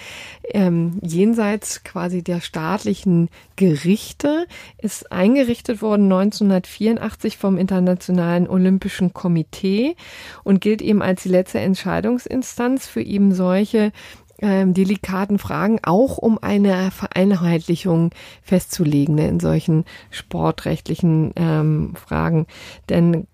[0.52, 9.94] ähm, jenseits quasi der staatlichen Gerichte, ist eingerichtet worden 1984 vom Internationalen Olympischen Komitee
[10.42, 13.92] und gilt eben als die letzte Entscheidungsinstanz für eben solche
[14.40, 18.10] ähm, delikaten Fragen, auch um eine Vereinheitlichung
[18.42, 22.46] festzulegen ne, in solchen sportrechtlichen ähm, Fragen.
[22.88, 23.28] Denn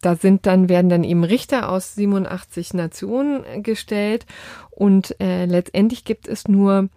[0.00, 4.26] da sind dann, werden dann eben Richter aus 87 Nationen gestellt
[4.70, 6.88] und äh, letztendlich gibt es nur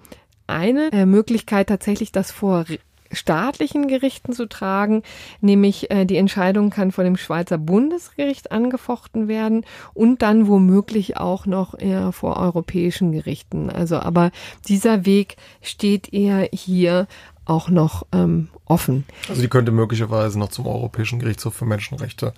[0.47, 2.65] eine äh, Möglichkeit tatsächlich, das vor
[3.13, 5.03] staatlichen Gerichten zu tragen,
[5.39, 11.45] nämlich äh, die Entscheidung kann vor dem Schweizer Bundesgericht angefochten werden und dann womöglich auch
[11.45, 13.69] noch eher vor europäischen Gerichten.
[13.69, 14.31] Also aber
[14.67, 17.07] dieser Weg steht eher hier
[17.45, 19.03] auch noch ähm, offen.
[19.27, 22.33] Also die könnte möglicherweise noch zum Europäischen Gerichtshof für Menschenrechte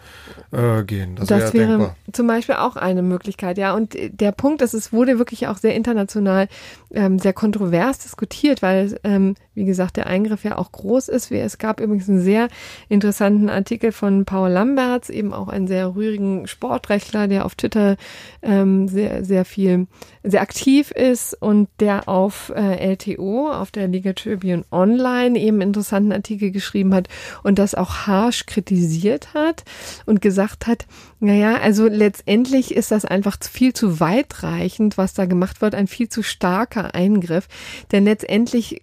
[0.52, 1.16] äh, gehen.
[1.16, 3.76] Das, das wäre, wäre zum Beispiel auch eine Möglichkeit, ja.
[3.76, 6.48] Und der Punkt ist, es wurde wirklich auch sehr international
[6.94, 11.32] ähm, sehr kontrovers diskutiert, weil, ähm, wie gesagt, der Eingriff ja auch groß ist.
[11.32, 12.48] Es gab übrigens einen sehr
[12.90, 17.98] interessanten Artikel von Paul Lamberts, eben auch einen sehr rührigen Sportrechtler, der auf Twitter
[18.42, 19.88] ähm, sehr, sehr viel,
[20.24, 24.95] sehr aktiv ist und der auf äh, LTO, auf der Liga Tribune Online
[25.36, 27.08] eben interessanten Artikel geschrieben hat
[27.44, 29.64] und das auch harsch kritisiert hat
[30.06, 30.86] und gesagt hat,
[31.20, 36.10] naja, also letztendlich ist das einfach viel zu weitreichend, was da gemacht wird, ein viel
[36.10, 37.48] zu starker Eingriff,
[37.92, 38.82] denn letztendlich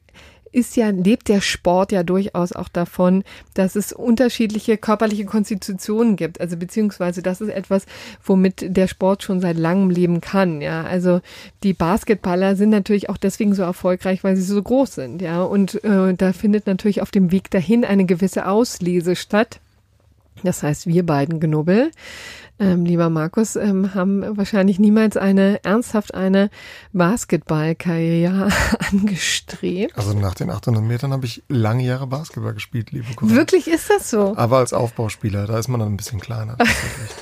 [0.53, 6.41] ist ja, lebt der Sport ja durchaus auch davon, dass es unterschiedliche körperliche Konstitutionen gibt.
[6.41, 7.87] Also beziehungsweise das ist etwas,
[8.23, 10.61] womit der Sport schon seit langem leben kann.
[10.61, 11.21] Ja, also
[11.63, 15.23] die Basketballer sind natürlich auch deswegen so erfolgreich, weil sie so groß sind.
[15.23, 19.61] Ja, und äh, da findet natürlich auf dem Weg dahin eine gewisse Auslese statt.
[20.43, 21.91] Das heißt, wir beiden Genubbel
[22.59, 26.51] ähm, lieber Markus, ähm, haben wahrscheinlich niemals eine ernsthaft eine
[26.93, 28.49] Basketballkarriere
[28.93, 29.97] angestrebt.
[29.97, 33.37] Also nach den 800 Metern habe ich lange Jahre Basketball gespielt, liebe Kollegen.
[33.37, 34.35] Wirklich ist das so?
[34.37, 36.57] Aber als Aufbauspieler, da ist man dann ein bisschen kleiner.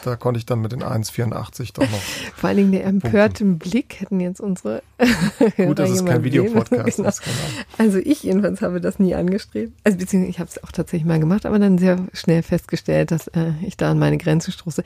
[0.04, 2.00] da konnte ich dann mit den 1,84 doch noch.
[2.36, 4.82] Vor allen Dingen der empörte Blick hätten jetzt unsere.
[5.56, 7.08] Gut, dass es kein Videopodcast genau.
[7.08, 7.22] ist.
[7.22, 7.34] Genau.
[7.78, 9.72] Also ich jedenfalls habe das nie angestrebt.
[9.84, 13.28] Also beziehungsweise ich habe es auch tatsächlich mal gemacht, aber dann sehr schnell festgestellt, dass
[13.28, 14.84] äh, ich da an meine Grenze stoße.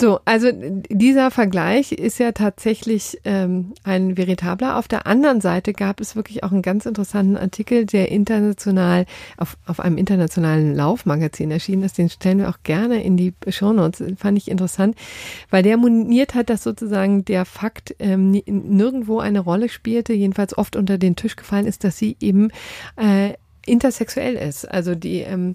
[0.00, 0.48] So, also
[0.88, 4.76] dieser Vergleich ist ja tatsächlich ähm, ein veritabler.
[4.78, 9.58] Auf der anderen Seite gab es wirklich auch einen ganz interessanten Artikel, der international auf,
[9.66, 11.98] auf einem internationalen Laufmagazin erschienen ist.
[11.98, 14.02] Den stellen wir auch gerne in die Shownotes.
[14.16, 14.96] Fand ich interessant,
[15.50, 20.76] weil der moniert hat, dass sozusagen der Fakt ähm, nirgendwo eine Rolle spielte, jedenfalls oft
[20.76, 22.50] unter den Tisch gefallen ist, dass sie eben
[22.96, 23.34] äh,
[23.66, 24.70] intersexuell ist.
[24.70, 25.54] Also die ähm,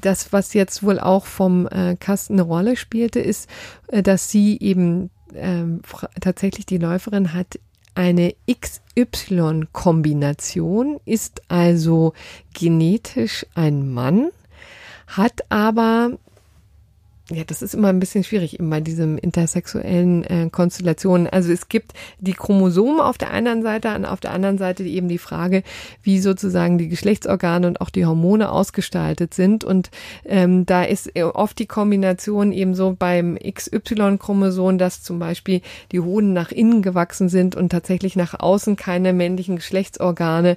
[0.00, 3.48] das, was jetzt wohl auch vom äh, Kasten eine Rolle spielte, ist,
[3.88, 5.82] äh, dass sie eben ähm,
[6.20, 7.58] tatsächlich die Läuferin hat
[7.94, 12.12] eine XY-Kombination, ist also
[12.52, 14.30] genetisch ein Mann,
[15.06, 16.18] hat aber
[17.30, 21.26] ja, das ist immer ein bisschen schwierig eben bei diesem intersexuellen äh, Konstellationen.
[21.26, 25.08] Also es gibt die Chromosomen auf der einen Seite und auf der anderen Seite eben
[25.08, 25.62] die Frage,
[26.02, 29.64] wie sozusagen die Geschlechtsorgane und auch die Hormone ausgestaltet sind.
[29.64, 29.90] Und
[30.26, 36.34] ähm, da ist oft die Kombination eben so beim XY-Chromosom, dass zum Beispiel die Hoden
[36.34, 40.56] nach innen gewachsen sind und tatsächlich nach außen keine männlichen Geschlechtsorgane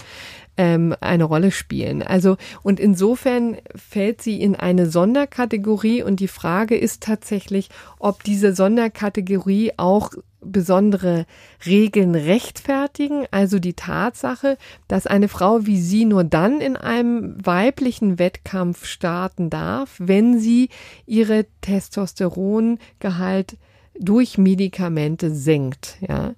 [0.58, 2.02] ähm, eine Rolle spielen.
[2.02, 8.54] Also und insofern fällt sie in eine Sonderkategorie und die Frage ist tatsächlich, ob diese
[8.54, 11.26] Sonderkategorie auch besondere
[11.66, 18.20] Regeln rechtfertigen, also die Tatsache, dass eine Frau wie sie nur dann in einem weiblichen
[18.20, 20.70] Wettkampf starten darf, wenn sie
[21.06, 23.58] ihre Testosterongehalt
[24.00, 26.34] durch Medikamente senkt, ja.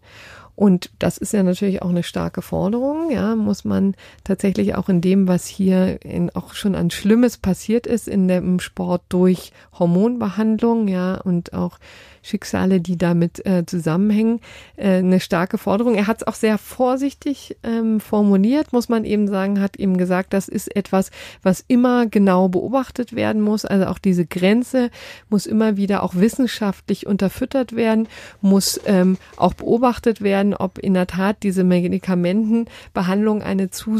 [0.60, 3.95] Und das ist ja natürlich auch eine starke Forderung, ja, muss man
[4.26, 8.60] tatsächlich auch in dem, was hier in, auch schon an Schlimmes passiert ist in dem
[8.60, 11.80] Sport durch Hormonbehandlung, ja, und auch
[12.29, 14.39] Schicksale, die damit äh, zusammenhängen,
[14.77, 15.95] äh, eine starke Forderung.
[15.95, 20.33] Er hat es auch sehr vorsichtig ähm, formuliert, muss man eben sagen, hat eben gesagt,
[20.33, 21.11] das ist etwas,
[21.41, 23.65] was immer genau beobachtet werden muss.
[23.65, 24.91] Also auch diese Grenze
[25.29, 28.07] muss immer wieder auch wissenschaftlich unterfüttert werden,
[28.41, 33.99] muss ähm, auch beobachtet werden, ob in der Tat diese Medikamentenbehandlung eine, zu,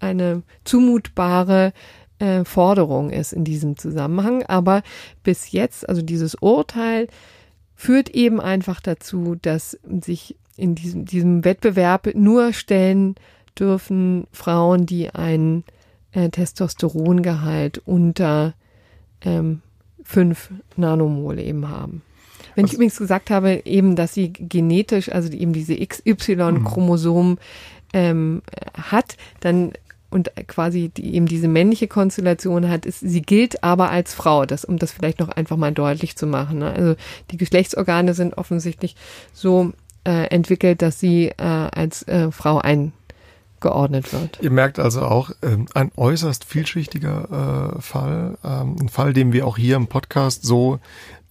[0.00, 1.72] eine zumutbare
[2.18, 4.42] äh, Forderung ist in diesem Zusammenhang.
[4.44, 4.82] Aber
[5.22, 7.08] bis jetzt, also dieses Urteil
[7.78, 13.14] führt eben einfach dazu, dass sich in diesem, diesem Wettbewerb nur stellen
[13.56, 15.62] dürfen Frauen, die einen
[16.10, 18.54] äh, Testosterongehalt unter
[19.20, 19.62] ähm,
[20.02, 22.02] 5 Nanomol eben haben.
[22.56, 27.38] Wenn ich übrigens gesagt habe, eben, dass sie genetisch, also eben diese XY-Chromosom
[27.92, 28.42] ähm,
[28.74, 29.72] hat, dann
[30.10, 34.64] und quasi die, eben diese männliche Konstellation hat, ist, sie gilt aber als Frau, das,
[34.64, 36.60] um das vielleicht noch einfach mal deutlich zu machen.
[36.60, 36.72] Ne?
[36.72, 36.94] Also
[37.30, 38.96] die Geschlechtsorgane sind offensichtlich
[39.32, 39.72] so
[40.04, 44.38] äh, entwickelt, dass sie äh, als äh, Frau eingeordnet wird.
[44.40, 49.46] Ihr merkt also auch, ähm, ein äußerst vielschichtiger äh, Fall, ähm, ein Fall, den wir
[49.46, 50.80] auch hier im Podcast so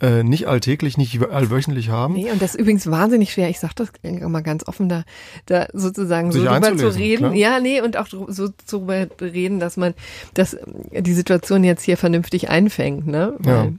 [0.02, 2.14] äh, nicht alltäglich, nicht allwöchentlich haben.
[2.14, 3.50] Nee, und das ist übrigens wahnsinnig schwer.
[3.50, 5.04] Ich sage das immer ganz offen, da,
[5.48, 7.18] da sozusagen Sich so drüber zu reden.
[7.18, 7.34] Klar.
[7.34, 9.94] Ja, nee, und auch so darüber reden, dass man
[10.34, 10.58] dass
[10.92, 13.08] die Situation jetzt hier vernünftig einfängt.
[13.08, 13.34] Ne?
[13.40, 13.72] Weil ja.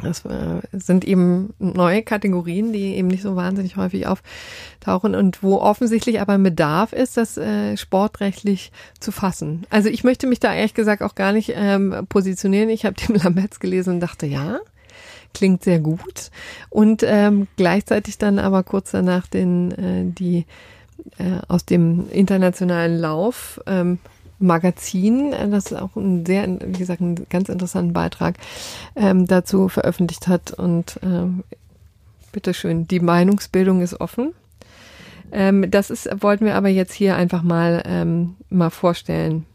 [0.00, 5.60] Das äh, sind eben neue Kategorien, die eben nicht so wahnsinnig häufig auftauchen und wo
[5.60, 9.66] offensichtlich aber ein Bedarf ist, das äh, sportrechtlich zu fassen.
[9.70, 12.68] Also ich möchte mich da ehrlich gesagt auch gar nicht ähm, positionieren.
[12.68, 14.58] Ich habe den Lametz gelesen und dachte, ja,
[15.34, 16.30] klingt sehr gut.
[16.70, 20.46] Und ähm, gleichzeitig dann aber kurz danach den äh, die
[21.18, 23.98] äh, aus dem internationalen Lauf ähm,
[24.38, 28.36] Magazin, äh, das auch ein sehr, wie gesagt, einen ganz interessanten Beitrag
[28.96, 30.52] ähm, dazu veröffentlicht hat.
[30.52, 31.44] Und ähm,
[32.32, 34.32] bitteschön, die Meinungsbildung ist offen.
[35.32, 39.46] Ähm, das ist, wollten wir aber jetzt hier einfach mal, ähm, mal vorstellen,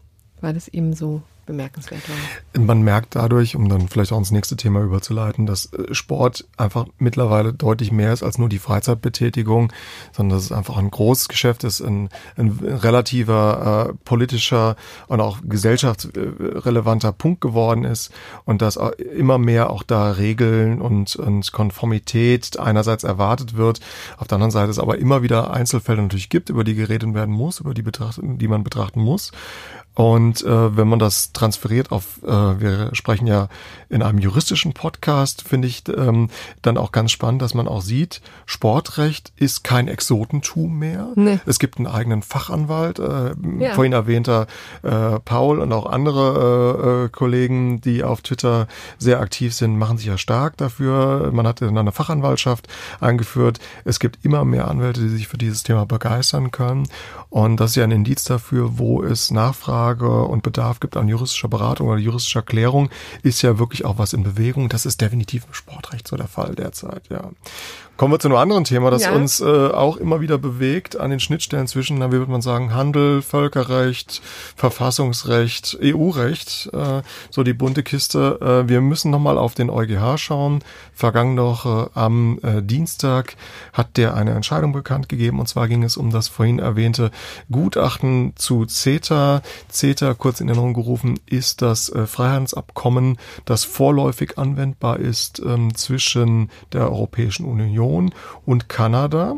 [0.41, 2.61] weil es eben so bemerkenswert war.
[2.63, 6.85] Man merkt dadurch, um dann vielleicht auch ins nächste Thema überzuleiten, dass äh, Sport einfach
[6.99, 9.73] mittlerweile deutlich mehr ist als nur die Freizeitbetätigung,
[10.11, 14.75] sondern dass es einfach ein großes Geschäft ist, ein, ein relativer äh, politischer
[15.07, 18.11] und auch gesellschaftsrelevanter Punkt geworden ist
[18.45, 18.77] und dass
[19.15, 23.79] immer mehr auch da Regeln und, und Konformität einerseits erwartet wird,
[24.17, 27.33] auf der anderen Seite es aber immer wieder Einzelfälle natürlich gibt, über die geredet werden
[27.33, 29.31] muss, über die, betrachten, die man betrachten muss.
[29.95, 33.49] Und äh, wenn man das transferiert auf, äh, wir sprechen ja
[33.89, 36.29] in einem juristischen Podcast, finde ich ähm,
[36.61, 41.09] dann auch ganz spannend, dass man auch sieht, Sportrecht ist kein Exotentum mehr.
[41.15, 41.39] Nee.
[41.45, 43.73] Es gibt einen eigenen Fachanwalt, äh, ja.
[43.73, 44.47] vorhin erwähnter
[44.83, 48.67] äh, Paul und auch andere äh, äh, Kollegen, die auf Twitter
[48.99, 51.31] sehr aktiv sind, machen sich ja stark dafür.
[51.33, 52.69] Man hat eine Fachanwaltschaft
[53.01, 53.59] eingeführt.
[53.83, 56.87] Es gibt immer mehr Anwälte, die sich für dieses Thema begeistern können.
[57.29, 61.47] Und das ist ja ein Indiz dafür, wo es Nachfrage und Bedarf gibt an juristischer
[61.47, 62.89] Beratung oder juristischer Klärung,
[63.23, 64.69] ist ja wirklich auch was in Bewegung.
[64.69, 67.31] Das ist definitiv im Sportrecht so der Fall derzeit, ja.
[67.99, 69.11] Kommen wir zu einem anderen Thema, das ja.
[69.11, 72.73] uns äh, auch immer wieder bewegt an den Schnittstellen zwischen, na, wie würde man sagen,
[72.73, 74.21] Handel, Völkerrecht,
[74.55, 78.39] Verfassungsrecht, EU-Recht, äh, so die bunte Kiste.
[78.41, 80.63] Äh, wir müssen nochmal auf den EuGH schauen.
[80.93, 83.35] Vergangene Woche am äh, Dienstag
[83.73, 87.11] hat der eine Entscheidung bekannt gegeben und zwar ging es um das vorhin erwähnte
[87.51, 89.41] Gutachten zu CETA.
[89.69, 96.49] CETA, kurz in Erinnerung gerufen, ist das äh, Freihandelsabkommen, das vorläufig anwendbar ist ähm, zwischen
[96.71, 98.13] der Europäischen Union Union
[98.45, 99.35] und Kanada.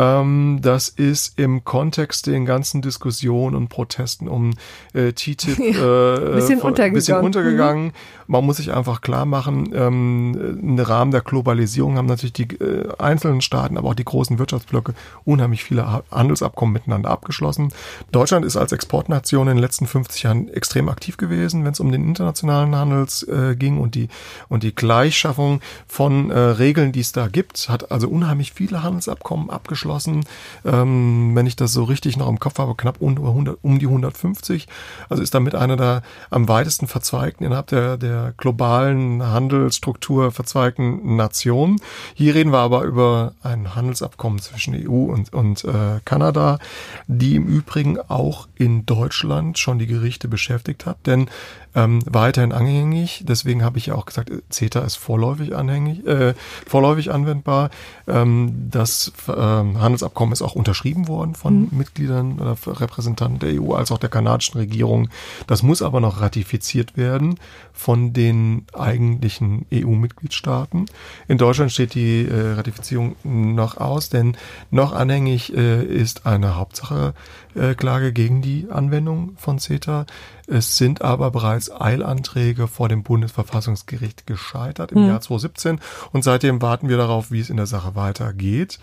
[0.00, 4.54] Ähm, das ist im Kontext den ganzen Diskussionen und Protesten um
[4.94, 6.94] äh, TTIP ja, äh, bisschen, von, untergegangen.
[6.94, 7.84] bisschen untergegangen.
[7.86, 7.92] Mhm.
[8.26, 12.88] Man muss sich einfach klar machen, ähm, im Rahmen der Globalisierung haben natürlich die äh,
[12.98, 17.70] einzelnen Staaten, aber auch die großen Wirtschaftsblöcke unheimlich viele Handelsabkommen miteinander abgeschlossen.
[18.10, 21.92] Deutschland ist als Exportnation in den letzten 50 Jahren extrem aktiv gewesen, wenn es um
[21.92, 24.08] den internationalen Handel äh, ging und die,
[24.48, 29.50] und die Gleichschaffung von äh, Regeln, die es da gibt, hat also unheimlich viele Handelsabkommen
[29.50, 30.24] abgeschlossen abgeschlossen.
[30.64, 33.86] Ähm, wenn ich das so richtig noch im Kopf habe, knapp um, 100, um die
[33.86, 34.66] 150.
[35.08, 41.80] Also ist damit einer der am weitesten verzweigten innerhalb der, der globalen Handelsstruktur verzweigten Nationen.
[42.14, 46.58] Hier reden wir aber über ein Handelsabkommen zwischen EU und, und äh, Kanada,
[47.06, 50.98] die im Übrigen auch in Deutschland schon die Gerichte beschäftigt hat.
[51.06, 51.28] Denn
[51.74, 53.24] ähm, weiterhin anhängig.
[53.26, 56.34] Deswegen habe ich ja auch gesagt, CETA ist vorläufig anhängig, äh,
[56.66, 57.70] vorläufig anwendbar.
[58.08, 61.68] Ähm, das ähm, Handelsabkommen ist auch unterschrieben worden von mhm.
[61.72, 65.08] Mitgliedern oder Repräsentanten der EU als auch der kanadischen Regierung.
[65.46, 67.38] Das muss aber noch ratifiziert werden
[67.72, 70.86] von den eigentlichen EU-Mitgliedstaaten.
[71.28, 74.36] In Deutschland steht die äh, Ratifizierung noch aus, denn
[74.70, 77.14] noch anhängig äh, ist eine Hauptsache
[77.54, 80.06] äh, Klage gegen die Anwendung von CETA.
[80.46, 85.08] Es sind aber bereits Eilanträge vor dem Bundesverfassungsgericht gescheitert im mhm.
[85.08, 85.80] Jahr 2017
[86.12, 88.78] und seitdem warten wir darauf, wie es in der Sache weitergeht.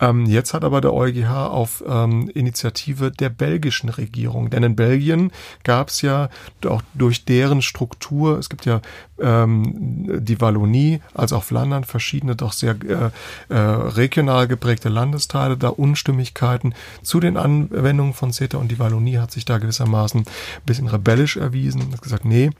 [0.00, 5.30] Ähm, jetzt hat aber der EuGH auf ähm, Initiative der belgischen Regierung, denn in Belgien
[5.64, 6.28] gab es ja
[6.66, 8.80] auch durch deren Struktur, es gibt ja
[9.20, 13.10] ähm, die Wallonie als auch Flandern verschiedene doch sehr äh,
[13.52, 19.30] äh, regional geprägte Landesteile, da Unstimmigkeiten zu den Anwendungen von CETA und die Wallonie hat
[19.30, 20.26] sich da gewissermaßen ein
[20.66, 22.50] bisschen rebellisch erwiesen, hat gesagt, nee,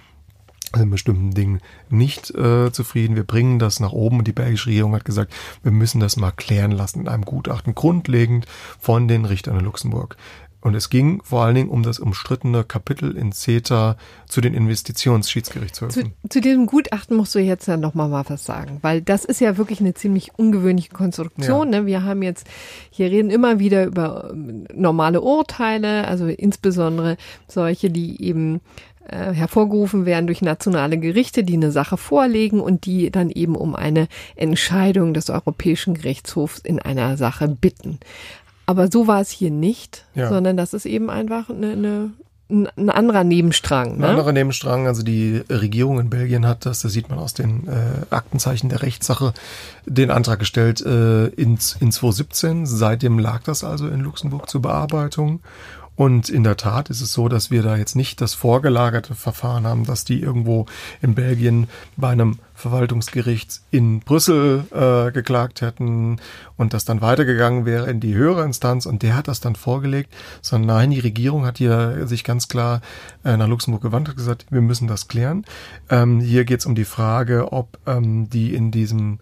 [0.77, 3.17] in bestimmten Dingen nicht äh, zufrieden.
[3.17, 6.31] Wir bringen das nach oben und die belgische Regierung hat gesagt, wir müssen das mal
[6.31, 8.47] klären lassen in einem Gutachten, grundlegend
[8.79, 10.17] von den Richtern in Luxemburg.
[10.63, 13.97] Und es ging vor allen Dingen um das umstrittene Kapitel in CETA
[14.29, 16.13] zu den Investitionsschiedsgerichtshöfen.
[16.23, 19.41] Zu, zu diesem Gutachten musst du jetzt ja noch mal was sagen, weil das ist
[19.41, 21.73] ja wirklich eine ziemlich ungewöhnliche Konstruktion.
[21.73, 21.81] Ja.
[21.81, 21.87] Ne?
[21.87, 22.47] Wir haben jetzt,
[22.91, 27.17] hier reden immer wieder über ähm, normale Urteile, also insbesondere
[27.49, 28.61] solche, die eben
[29.11, 33.75] äh, hervorgerufen werden durch nationale Gerichte, die eine Sache vorlegen und die dann eben um
[33.75, 37.99] eine Entscheidung des Europäischen Gerichtshofs in einer Sache bitten.
[38.67, 40.29] Aber so war es hier nicht, ja.
[40.29, 42.11] sondern das ist eben einfach eine, eine
[42.51, 43.99] ein anderer Nebenstrang.
[43.99, 44.07] Ne?
[44.07, 44.87] Ein anderer Nebenstrang.
[44.87, 48.83] Also die Regierung in Belgien hat, das, das sieht man aus den äh, Aktenzeichen der
[48.83, 49.33] Rechtssache,
[49.87, 52.67] den Antrag gestellt äh, in, in 2017.
[52.67, 55.41] Seitdem lag das also in Luxemburg zur Bearbeitung.
[56.01, 59.67] Und in der Tat ist es so, dass wir da jetzt nicht das vorgelagerte Verfahren
[59.67, 60.65] haben, dass die irgendwo
[61.03, 61.69] in Belgien
[61.99, 66.19] bei einem Verwaltungsgericht in Brüssel äh, geklagt hätten
[66.57, 70.11] und das dann weitergegangen wäre in die höhere Instanz und der hat das dann vorgelegt,
[70.41, 72.81] sondern nein, die Regierung hat hier sich ganz klar
[73.23, 75.45] äh, nach Luxemburg gewandt und gesagt, wir müssen das klären.
[75.91, 79.19] Ähm, hier geht es um die Frage, ob ähm, die in diesem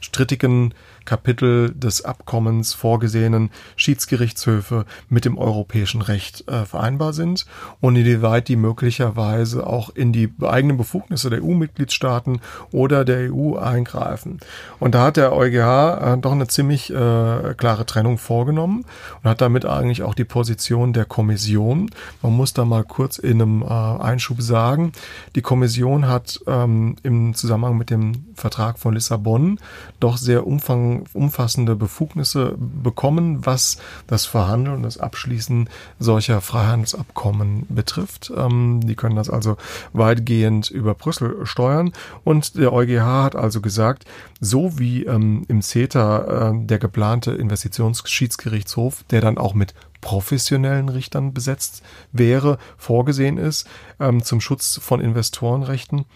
[0.00, 0.74] strittigen
[1.04, 7.46] Kapitel des Abkommens vorgesehenen Schiedsgerichtshöfe mit dem europäischen Recht äh, vereinbar sind
[7.80, 12.40] und inwieweit die möglicherweise auch in die eigenen Befugnisse der EU-Mitgliedstaaten
[12.72, 14.40] oder der EU eingreifen.
[14.78, 18.84] Und da hat der EuGH äh, doch eine ziemlich äh, klare Trennung vorgenommen
[19.22, 21.90] und hat damit eigentlich auch die Position der Kommission.
[22.22, 24.92] Man muss da mal kurz in einem äh, Einschub sagen,
[25.34, 29.58] die Kommission hat ähm, im Zusammenhang mit dem Vertrag von Lissabon
[29.98, 35.68] doch sehr umfangreich umfassende Befugnisse bekommen, was das Verhandeln und das Abschließen
[35.98, 38.32] solcher Freihandelsabkommen betrifft.
[38.36, 39.56] Ähm, die können das also
[39.92, 41.92] weitgehend über Brüssel steuern.
[42.24, 44.04] Und der EuGH hat also gesagt,
[44.40, 51.34] so wie ähm, im CETA äh, der geplante Investitionsschiedsgerichtshof, der dann auch mit professionellen Richtern
[51.34, 51.82] besetzt
[52.12, 53.68] wäre, vorgesehen ist
[53.98, 56.06] ähm, zum Schutz von Investorenrechten,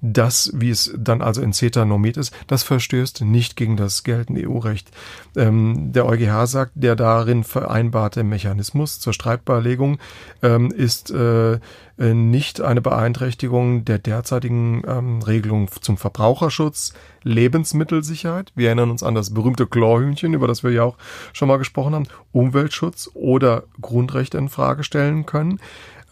[0.00, 4.48] das, wie es dann also in CETA normiert ist, das verstößt nicht gegen das geltende
[4.48, 4.90] EU-Recht.
[5.36, 9.98] Ähm, der EuGH sagt, der darin vereinbarte Mechanismus zur Streitbeilegung
[10.42, 11.58] ähm, ist äh,
[11.98, 18.52] äh, nicht eine Beeinträchtigung der derzeitigen ähm, Regelung zum Verbraucherschutz, Lebensmittelsicherheit.
[18.54, 20.96] Wir erinnern uns an das berühmte Chlorhühnchen, über das wir ja auch
[21.32, 25.60] schon mal gesprochen haben, Umweltschutz oder Grundrechte in Frage stellen können.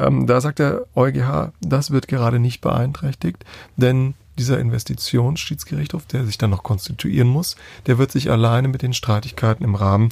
[0.00, 3.44] Ähm, da sagt der EuGH, das wird gerade nicht beeinträchtigt,
[3.76, 8.94] denn dieser Investitionsschiedsgerichtshof, der sich dann noch konstituieren muss, der wird sich alleine mit den
[8.94, 10.08] Streitigkeiten im Rahmen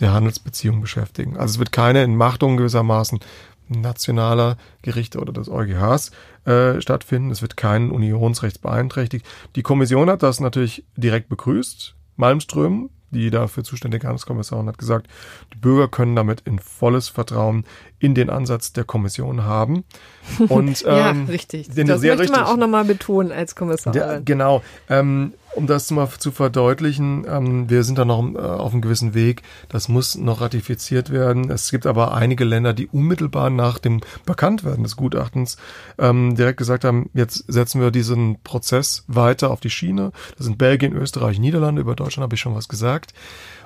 [0.00, 1.36] der Handelsbeziehungen beschäftigen.
[1.36, 3.20] Also es wird keine Entmachtung gewissermaßen
[3.68, 6.10] nationaler Gerichte oder des EuGHs
[6.44, 7.30] äh, stattfinden.
[7.30, 9.24] Es wird kein Unionsrechts beeinträchtigt.
[9.56, 11.94] Die Kommission hat das natürlich direkt begrüßt.
[12.16, 15.08] Malmström, die dafür zuständige Handelskommissarin hat gesagt,
[15.52, 17.64] die Bürger können damit in volles Vertrauen
[17.98, 19.84] in den Ansatz der Kommission haben.
[20.48, 21.68] Und, ja, ähm, richtig.
[21.68, 22.30] das möchte richtig.
[22.30, 23.92] man auch nochmal betonen als Kommissarin.
[24.00, 24.62] Der, genau.
[24.88, 29.14] Ähm, um das mal zu verdeutlichen, ähm, wir sind da noch äh, auf einem gewissen
[29.14, 29.42] Weg.
[29.68, 31.50] Das muss noch ratifiziert werden.
[31.50, 35.56] Es gibt aber einige Länder, die unmittelbar nach dem Bekanntwerden des Gutachtens
[35.98, 40.12] ähm, direkt gesagt haben, jetzt setzen wir diesen Prozess weiter auf die Schiene.
[40.36, 41.80] Das sind Belgien, Österreich, Niederlande.
[41.80, 43.12] Über Deutschland habe ich schon was gesagt.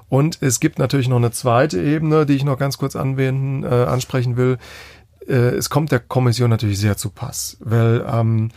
[0.08, 3.68] Und es gibt natürlich noch eine zweite Ebene, die ich noch ganz kurz anwenden, äh,
[3.68, 4.58] ansprechen will.
[5.26, 8.50] Äh, es kommt der Kommission natürlich sehr zu Pass, weil ähm,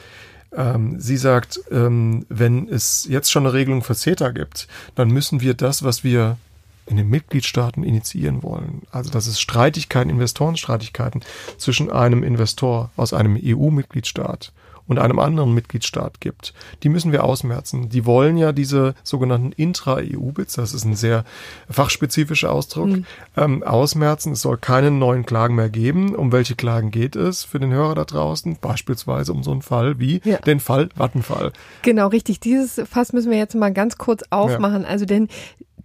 [0.56, 5.41] ähm, sie sagt, ähm, wenn es jetzt schon eine Regelung für CETA gibt, dann müssen
[5.41, 6.38] wir das, was wir
[6.86, 8.84] in den Mitgliedstaaten initiieren wollen.
[8.91, 11.24] Also dass es Streitigkeiten, Investorenstreitigkeiten
[11.58, 14.54] zwischen einem Investor aus einem EU-Mitgliedstaat
[14.88, 16.53] und einem anderen Mitgliedstaat gibt.
[16.83, 17.89] Die müssen wir ausmerzen.
[17.89, 21.25] Die wollen ja diese sogenannten Intra-EU-Bits, das ist ein sehr
[21.69, 23.05] fachspezifischer Ausdruck, mhm.
[23.35, 24.33] ähm, ausmerzen.
[24.33, 26.15] Es soll keine neuen Klagen mehr geben.
[26.15, 28.57] Um welche Klagen geht es für den Hörer da draußen?
[28.59, 30.38] Beispielsweise um so einen Fall wie ja.
[30.38, 31.51] den Fall Wattenfall.
[31.81, 32.39] Genau, richtig.
[32.39, 34.83] Dieses Fass müssen wir jetzt mal ganz kurz aufmachen.
[34.83, 34.88] Ja.
[34.88, 35.27] Also denn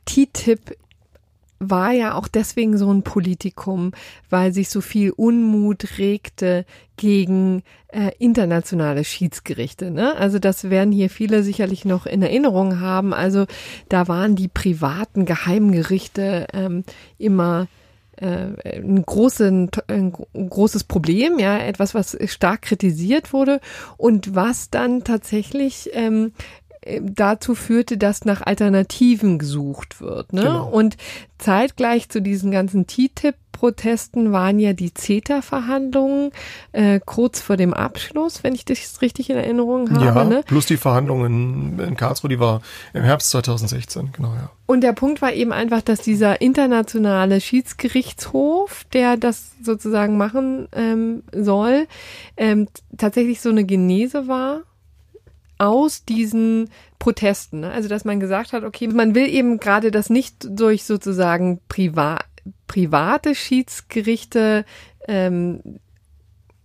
[0.05, 0.77] TTIP
[1.71, 3.93] war ja auch deswegen so ein Politikum,
[4.31, 6.65] weil sich so viel Unmut regte
[6.97, 9.91] gegen äh, internationale Schiedsgerichte.
[9.91, 10.17] Ne?
[10.17, 13.13] Also das werden hier viele sicherlich noch in Erinnerung haben.
[13.15, 13.47] Also
[13.89, 16.85] da waren die privaten Geheimgerichte ähm,
[17.19, 17.67] immer
[18.23, 23.61] äh, ein, großen, ein großes Problem, ja, etwas, was stark kritisiert wurde
[23.97, 26.62] und was dann tatsächlich ähm, äh,
[27.01, 30.33] dazu führte, dass nach Alternativen gesucht wird.
[30.33, 30.43] Ne?
[30.43, 30.69] Genau.
[30.69, 30.97] Und
[31.39, 36.33] zeitgleich zu diesen ganzen TTIP Protesten waren ja die CETA-Verhandlungen
[36.73, 40.05] äh, kurz vor dem Abschluss, wenn ich das richtig in Erinnerung habe.
[40.05, 40.43] Ja, ne?
[40.45, 42.61] plus die Verhandlungen in Karlsruhe, die war
[42.93, 44.51] im Herbst 2016, genau, ja.
[44.67, 51.23] Und der Punkt war eben einfach, dass dieser internationale Schiedsgerichtshof, der das sozusagen machen ähm,
[51.33, 51.87] soll,
[52.37, 52.67] ähm,
[52.99, 54.63] tatsächlich so eine Genese war
[55.63, 57.61] aus diesen Protesten.
[57.61, 57.71] Ne?
[57.71, 62.25] Also, dass man gesagt hat, okay, man will eben gerade das nicht durch sozusagen privat,
[62.67, 64.65] private Schiedsgerichte
[65.09, 65.61] ähm,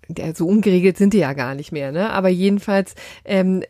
[0.09, 2.11] der, so ungeregelt sind die ja gar nicht mehr, ne?
[2.11, 2.95] Aber jedenfalls,
[3.25, 3.63] ähm,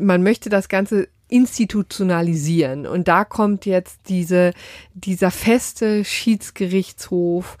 [0.00, 2.86] man möchte das Ganze institutionalisieren.
[2.86, 4.52] Und da kommt jetzt diese,
[4.94, 7.58] dieser feste Schiedsgerichtshof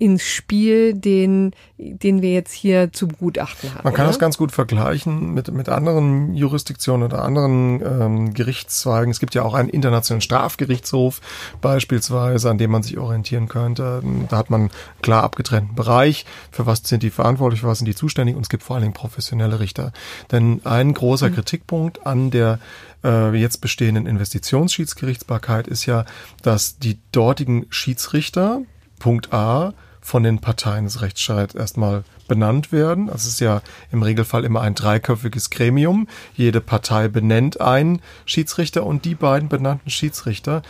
[0.00, 3.84] ins Spiel, den, den wir jetzt hier zu begutachten haben.
[3.84, 4.12] Man kann oder?
[4.12, 9.10] das ganz gut vergleichen mit, mit anderen Jurisdiktionen oder anderen ähm, Gerichtszweigen.
[9.10, 11.20] Es gibt ja auch einen internationalen Strafgerichtshof
[11.60, 14.02] beispielsweise, an dem man sich orientieren könnte.
[14.30, 14.70] Da hat man einen
[15.02, 16.24] klar abgetrennten Bereich.
[16.50, 18.36] Für was sind die verantwortlich, für was sind die zuständig?
[18.36, 19.92] Und es gibt vor allen Dingen professionelle Richter.
[20.32, 21.34] Denn ein großer mhm.
[21.34, 22.58] Kritikpunkt an der
[23.04, 26.06] äh, jetzt bestehenden Investitionsschiedsgerichtsbarkeit ist ja,
[26.42, 28.62] dass die dortigen Schiedsrichter,
[28.98, 33.08] Punkt A, von den Parteien des Rechtsstreits erstmal benannt werden.
[33.08, 36.08] Das ist ja im Regelfall immer ein dreiköpfiges Gremium.
[36.34, 40.62] Jede Partei benennt einen Schiedsrichter und die beiden benannten Schiedsrichter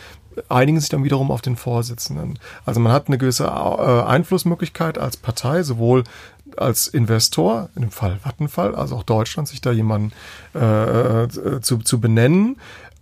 [0.49, 2.39] einigen sich dann wiederum auf den Vorsitzenden.
[2.65, 6.03] Also man hat eine gewisse äh, Einflussmöglichkeit als Partei, sowohl
[6.57, 10.11] als Investor, in dem Fall Vattenfall, also auch Deutschland, sich da jemanden
[10.53, 12.57] äh, äh zu, zu benennen.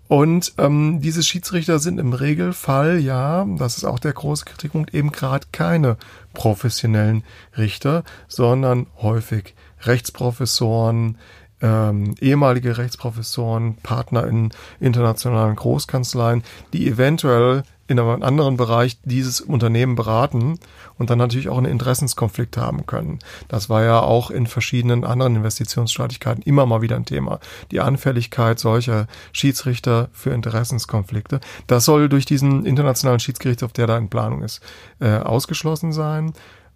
[0.09, 5.11] Und ähm, diese Schiedsrichter sind im Regelfall, ja, das ist auch der große Kritikpunkt, eben
[5.11, 5.97] gerade keine
[6.33, 7.23] professionellen
[7.55, 9.53] Richter, sondern häufig
[9.83, 11.19] Rechtsprofessoren,
[11.61, 14.49] ähm, ehemalige Rechtsprofessoren, Partner in
[14.79, 16.43] internationalen Großkanzleien,
[16.73, 20.57] die eventuell in einem anderen Bereich dieses Unternehmen beraten
[20.99, 23.17] und dann natürlich auch einen Interessenskonflikt haben können.
[23.47, 27.39] Das war ja auch in verschiedenen anderen Investitionsstreitigkeiten immer mal wieder ein Thema.
[27.71, 31.39] Die Anfälligkeit solcher Schiedsrichter für Interessenskonflikte.
[31.65, 34.61] Das soll durch diesen internationalen Schiedsgerichtshof, der da in Planung ist,
[34.99, 36.33] äh, ausgeschlossen sein.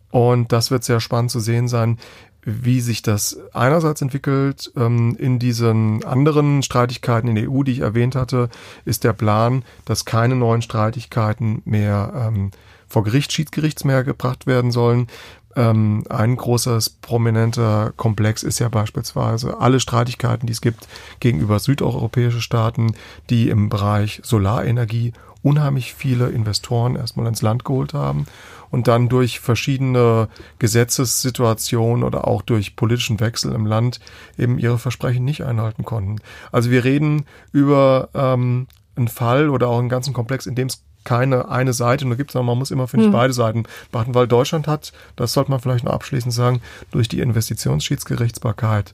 [0.09, 1.97] Und das wird sehr spannend zu sehen sein,
[2.45, 4.71] wie sich das einerseits entwickelt.
[4.77, 8.49] Ähm, in diesen anderen Streitigkeiten in der EU, die ich erwähnt hatte,
[8.85, 12.51] ist der Plan, dass keine neuen Streitigkeiten mehr ähm,
[12.93, 15.07] vor Gericht, Schiedsgerichts mehr gebracht werden sollen.
[15.55, 20.87] Ähm, ein großes prominenter Komplex ist ja beispielsweise alle Streitigkeiten, die es gibt
[21.19, 22.93] gegenüber südeuropäische Staaten,
[23.29, 28.25] die im Bereich Solarenergie unheimlich viele Investoren erstmal ins Land geholt haben
[28.69, 30.29] und dann durch verschiedene
[30.59, 33.99] Gesetzessituationen oder auch durch politischen Wechsel im Land
[34.37, 36.17] eben ihre Versprechen nicht einhalten konnten.
[36.51, 40.83] Also wir reden über ähm, einen Fall oder auch einen ganzen Komplex, in dem es
[41.03, 43.13] keine eine Seite nur gibt, sondern man muss immer, finde ich, mhm.
[43.13, 47.19] beide Seiten beachten, weil Deutschland hat, das sollte man vielleicht noch abschließend sagen, durch die
[47.19, 48.93] Investitionsschiedsgerichtsbarkeit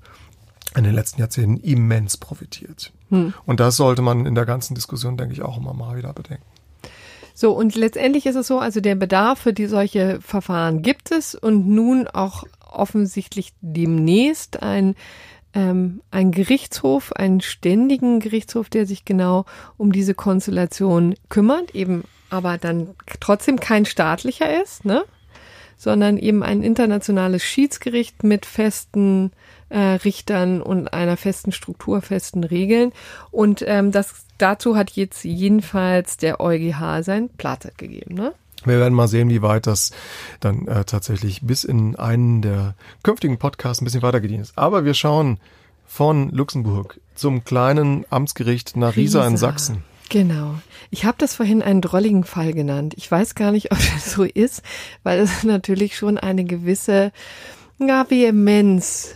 [0.75, 2.91] in den letzten Jahrzehnten immens profitiert.
[3.09, 3.33] Hm.
[3.45, 6.43] Und das sollte man in der ganzen Diskussion, denke ich, auch immer mal wieder bedenken.
[7.33, 11.35] So, und letztendlich ist es so, also der Bedarf für die solche Verfahren gibt es
[11.35, 14.95] und nun auch offensichtlich demnächst ein
[15.53, 19.45] ähm, ein Gerichtshof, einen ständigen Gerichtshof, der sich genau
[19.77, 25.03] um diese Konstellation kümmert, eben aber dann trotzdem kein staatlicher ist, ne?
[25.77, 29.31] sondern eben ein internationales Schiedsgericht mit festen
[29.69, 32.91] äh, Richtern und einer festen Struktur, festen Regeln.
[33.31, 38.15] Und ähm, das dazu hat jetzt jedenfalls der EuGH sein Platte gegeben.
[38.15, 38.33] Ne?
[38.67, 39.91] Wir werden mal sehen, wie weit das
[40.39, 44.57] dann äh, tatsächlich bis in einen der künftigen Podcasts ein bisschen weitergedient ist.
[44.57, 45.39] Aber wir schauen
[45.85, 49.27] von Luxemburg zum kleinen Amtsgericht nach Riesa, Riesa.
[49.27, 49.83] in Sachsen.
[50.09, 50.55] Genau.
[50.89, 52.95] Ich habe das vorhin einen drolligen Fall genannt.
[52.97, 54.61] Ich weiß gar nicht, ob das so ist,
[55.03, 57.11] weil es natürlich schon eine gewisse
[57.79, 59.15] ja, Vehemenz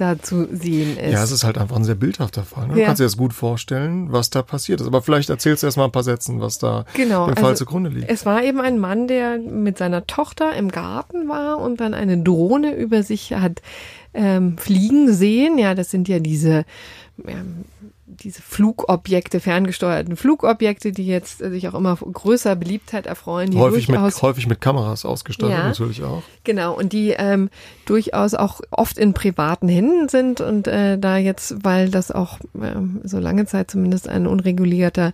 [0.00, 1.12] da zu sehen ist.
[1.12, 2.68] Ja, es ist halt einfach ein sehr bildhafter Fall.
[2.68, 2.74] Ne?
[2.74, 2.86] Du ja.
[2.86, 4.86] kannst dir das gut vorstellen, was da passiert ist.
[4.86, 7.64] Aber vielleicht erzählst du erst mal ein paar Sätzen, was da genau, dem Fall also
[7.64, 8.10] zugrunde liegt.
[8.10, 12.18] Es war eben ein Mann, der mit seiner Tochter im Garten war und dann eine
[12.22, 13.62] Drohne über sich hat
[14.14, 15.58] ähm, fliegen sehen.
[15.58, 16.64] Ja, das sind ja diese
[17.26, 17.64] ähm,
[18.20, 23.50] diese Flugobjekte, ferngesteuerten Flugobjekte, die jetzt sich auch immer größer Beliebtheit erfreuen.
[23.50, 26.22] Die häufig, mit, häufig mit Kameras ausgestattet ja, natürlich auch.
[26.44, 27.50] Genau, und die ähm,
[27.86, 33.00] durchaus auch oft in privaten Händen sind und äh, da jetzt, weil das auch ähm,
[33.04, 35.12] so lange Zeit zumindest ein unregulierter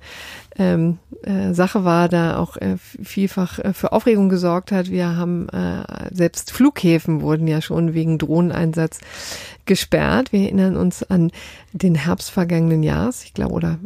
[0.57, 4.90] ähm, äh, Sache war, da auch äh, vielfach äh, für Aufregung gesorgt hat.
[4.90, 9.00] Wir haben äh, selbst Flughäfen wurden ja schon wegen Drohneneinsatz
[9.66, 10.32] gesperrt.
[10.32, 11.30] Wir erinnern uns an
[11.72, 13.78] den Herbst vergangenen Jahres, ich glaube, oder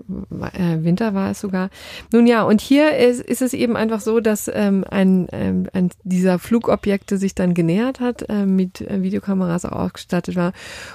[0.52, 1.70] äh, Winter war es sogar.
[2.12, 5.90] Nun ja, und hier ist, ist es eben einfach so, dass ähm, ein, ähm, ein
[6.02, 10.52] dieser Flugobjekte sich dann genähert hat, äh, mit äh, Videokameras auch ausgestattet war.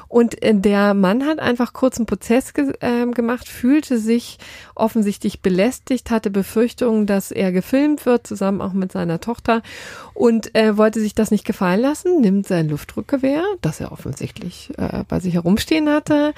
[0.07, 4.38] Und äh, der Mann hat einfach kurzen Prozess ge äh, gemacht, fühlte sich
[4.76, 5.62] offensichtlich belästigt,
[6.09, 9.61] hatte Befürchtungen, dass er gefilmt wird, zusammen auch mit seiner Tochter
[10.14, 15.03] und äh, wollte sich das nicht gefallen lassen, nimmt sein Luftdrückgewehr, das er offensichtlich äh,
[15.07, 16.34] bei sich herumstehen hatte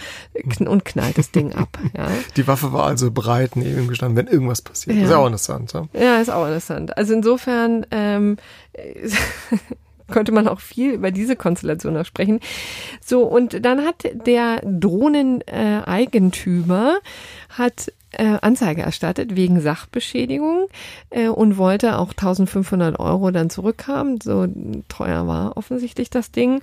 [0.49, 1.78] kn und knallt das Ding ab.
[1.95, 2.09] Ja.
[2.36, 4.97] Die Waffe war also bereit neben ihm gestanden, wenn irgendwas passiert.
[4.97, 5.05] Ja.
[5.05, 5.71] Ist auch interessant.
[5.71, 5.88] Ja?
[5.93, 6.97] ja, ist auch interessant.
[6.97, 8.36] Also insofern ähm,
[10.11, 12.39] könnte man auch viel über diese Konstellation noch sprechen.
[13.03, 16.97] So, und dann hat der Drohneneigentümer
[17.49, 20.68] hat äh, Anzeige erstattet wegen Sachbeschädigung
[21.09, 24.20] äh, und wollte auch 1500 Euro dann zurückhaben.
[24.22, 24.47] So
[24.89, 26.61] teuer war offensichtlich das Ding.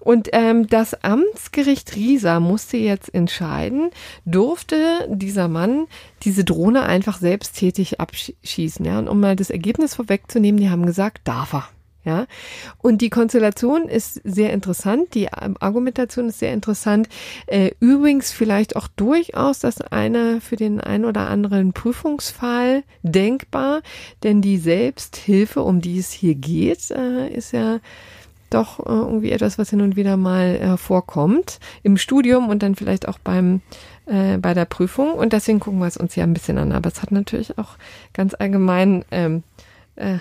[0.00, 3.90] Und ähm, das Amtsgericht Riesa musste jetzt entscheiden,
[4.24, 5.86] durfte dieser Mann
[6.22, 8.84] diese Drohne einfach selbsttätig abschießen.
[8.84, 8.98] Ja?
[8.98, 11.68] Und um mal das Ergebnis vorwegzunehmen, die haben gesagt, darf er.
[12.04, 12.26] Ja,
[12.78, 17.08] und die Konstellation ist sehr interessant, die Argumentation ist sehr interessant.
[17.46, 23.82] Äh, übrigens vielleicht auch durchaus das eine für den einen oder anderen Prüfungsfall denkbar,
[24.24, 27.78] denn die Selbsthilfe, um die es hier geht, äh, ist ja
[28.50, 33.06] doch äh, irgendwie etwas, was hin und wieder mal vorkommt im Studium und dann vielleicht
[33.06, 33.60] auch beim
[34.04, 35.12] bei der Prüfung.
[35.12, 36.72] Und deswegen gucken wir es uns ja ein bisschen an.
[36.72, 37.76] Aber es hat natürlich auch
[38.12, 39.44] ganz allgemein ähm,
[40.02, 40.18] äh,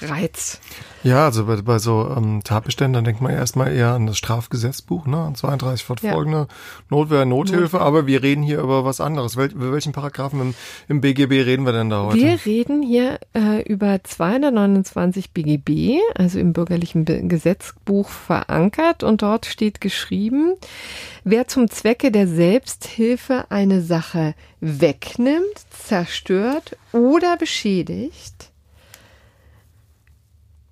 [0.02, 0.60] Reiz.
[1.02, 5.16] Ja, also bei, bei so ähm, Tatbeständen, denkt man erstmal eher an das Strafgesetzbuch, ne,
[5.18, 6.46] an 32 fortfolgende ja.
[6.90, 9.36] Notwehr, Nothilfe, Not aber wir reden hier über was anderes.
[9.36, 10.54] Wel über welchen Paragraphen im,
[10.88, 12.18] im BGB reden wir denn da heute?
[12.18, 19.46] Wir reden hier äh, über 229 BGB, also im bürgerlichen Be Gesetzbuch verankert und dort
[19.46, 20.54] steht geschrieben,
[21.24, 28.47] wer zum Zwecke der Selbsthilfe eine Sache wegnimmt, zerstört oder beschädigt,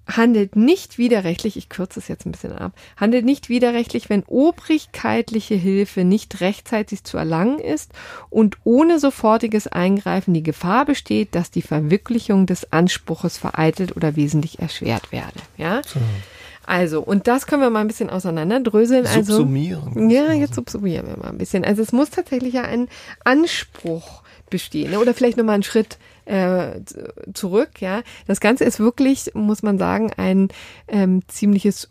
[0.06, 5.54] handelt nicht widerrechtlich, ich kürze es jetzt ein bisschen ab, handelt nicht widerrechtlich, wenn obrigkeitliche
[5.54, 7.92] Hilfe nicht rechtzeitig zu erlangen ist
[8.30, 14.60] und ohne sofortiges Eingreifen die Gefahr besteht, dass die Verwirklichung des Anspruches vereitelt oder wesentlich
[14.60, 15.40] erschwert werde.
[15.56, 15.82] Ja?
[15.84, 16.00] So.
[16.66, 19.06] Also, und das können wir mal ein bisschen auseinanderdröseln.
[19.06, 20.10] Also, subsumieren.
[20.10, 21.64] Ja, jetzt subsumieren wir mal ein bisschen.
[21.64, 22.88] Also es muss tatsächlich ja ein
[23.24, 24.90] Anspruch bestehen.
[24.90, 24.98] Ne?
[24.98, 26.80] Oder vielleicht nochmal einen Schritt äh,
[27.34, 27.80] zurück.
[27.80, 30.48] Ja, das Ganze ist wirklich, muss man sagen, ein
[30.88, 31.88] ähm, ziemliches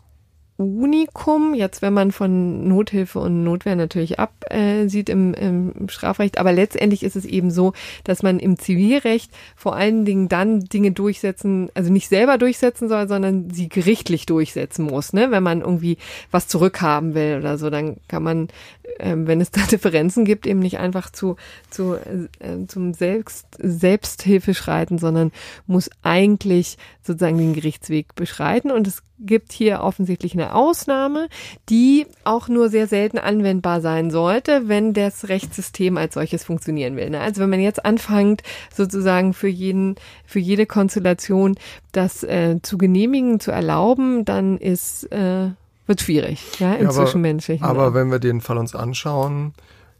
[0.58, 6.50] Unikum, jetzt wenn man von Nothilfe und Notwehr natürlich absieht äh, im, im Strafrecht, aber
[6.52, 11.68] letztendlich ist es eben so, dass man im Zivilrecht vor allen Dingen dann Dinge durchsetzen,
[11.74, 15.12] also nicht selber durchsetzen soll, sondern sie gerichtlich durchsetzen muss.
[15.12, 15.30] Ne?
[15.30, 15.98] Wenn man irgendwie
[16.30, 18.48] was zurückhaben will oder so, dann kann man,
[18.98, 21.36] wenn es da Differenzen gibt, eben nicht einfach zu,
[21.70, 25.32] zu äh, zum Selbst, Selbsthilfe schreiten, sondern
[25.66, 31.28] muss eigentlich sozusagen den Gerichtsweg beschreiten und es gibt hier offensichtlich eine Ausnahme,
[31.68, 37.10] die auch nur sehr selten anwendbar sein sollte, wenn das Rechtssystem als solches funktionieren will.
[37.10, 37.20] Ne?
[37.20, 38.42] Also wenn man jetzt anfängt,
[38.74, 41.56] sozusagen für jeden, für jede Konstellation
[41.92, 45.50] das äh, zu genehmigen, zu erlauben, dann ist äh,
[45.86, 47.64] wird schwierig, ja, im ja, aber, Zwischenmenschlichen.
[47.64, 49.54] Aber wenn wir den Fall uns anschauen,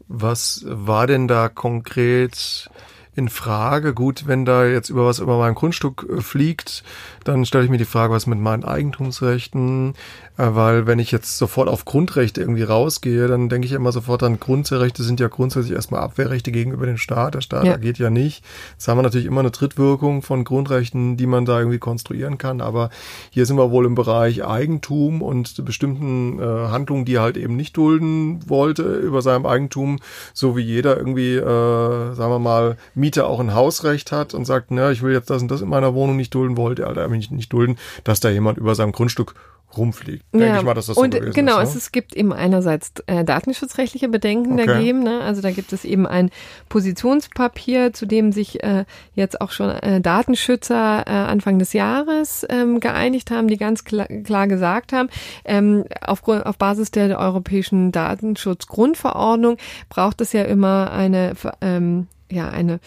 [0.07, 2.69] was war denn da konkret
[3.17, 3.95] in Frage.
[3.95, 6.83] Gut, wenn da jetzt über was über mein Grundstück äh, fliegt,
[7.23, 9.95] dann stelle ich mir die Frage, was mit meinen Eigentumsrechten,
[10.37, 14.21] äh, weil wenn ich jetzt sofort auf Grundrechte irgendwie rausgehe, dann denke ich immer sofort
[14.21, 17.33] an Grundrechte sind ja grundsätzlich erstmal Abwehrrechte gegenüber dem Staat.
[17.33, 17.73] Der Staat ja.
[17.73, 18.45] agiert ja nicht.
[18.73, 22.61] Jetzt haben wir natürlich immer eine Trittwirkung von Grundrechten, die man da irgendwie konstruieren kann.
[22.61, 22.91] Aber
[23.31, 27.55] hier sind wir wohl im Bereich Eigentum und bestimmten äh, Handlungen, die er halt eben
[27.55, 29.97] nicht dulden wollte über seinem Eigentum,
[30.35, 32.77] so wie jeder irgendwie, äh, sagen wir mal,
[33.07, 35.69] Mieter auch ein Hausrecht hat und sagt, na, ich will jetzt das und das in
[35.69, 38.91] meiner Wohnung nicht dulden, wollte er halt nicht, nicht dulden, dass da jemand über seinem
[38.91, 39.33] Grundstück
[39.77, 40.25] rumfliegt.
[40.33, 40.39] Ja.
[40.39, 41.77] Denke ich mal, dass das so und genau, ist, ne?
[41.77, 44.65] es gibt eben einerseits äh, datenschutzrechtliche Bedenken okay.
[44.65, 45.03] dagegen.
[45.03, 45.21] Ne?
[45.21, 46.31] Also da gibt es eben ein
[46.67, 48.83] Positionspapier, zu dem sich äh,
[49.13, 54.07] jetzt auch schon äh, Datenschützer äh, Anfang des Jahres ähm, geeinigt haben, die ganz klar,
[54.07, 55.07] klar gesagt haben,
[55.45, 62.79] ähm, aufgrund, auf Basis der europäischen Datenschutzgrundverordnung braucht es ja immer eine ähm, ja eine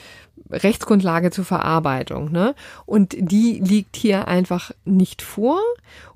[0.50, 2.32] Rechtsgrundlage zur Verarbeitung.
[2.32, 2.54] Ne?
[2.86, 5.60] Und die liegt hier einfach nicht vor.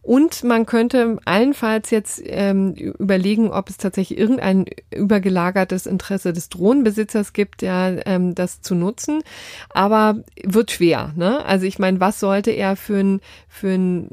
[0.05, 7.33] Und man könnte allenfalls jetzt ähm, überlegen, ob es tatsächlich irgendein übergelagertes Interesse des Drohnenbesitzers
[7.33, 9.23] gibt, ja, ähm, das zu nutzen.
[9.71, 11.15] Aber wird schwer.
[11.17, 11.43] Ne?
[11.47, 14.11] Also ich meine, was sollte er für ein für ein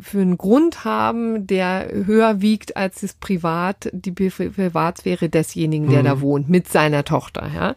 [0.00, 6.06] für einen Grund haben, der höher wiegt als das Privat, die Privatsphäre desjenigen, der mhm.
[6.06, 7.48] da wohnt, mit seiner Tochter.
[7.54, 7.76] Ja?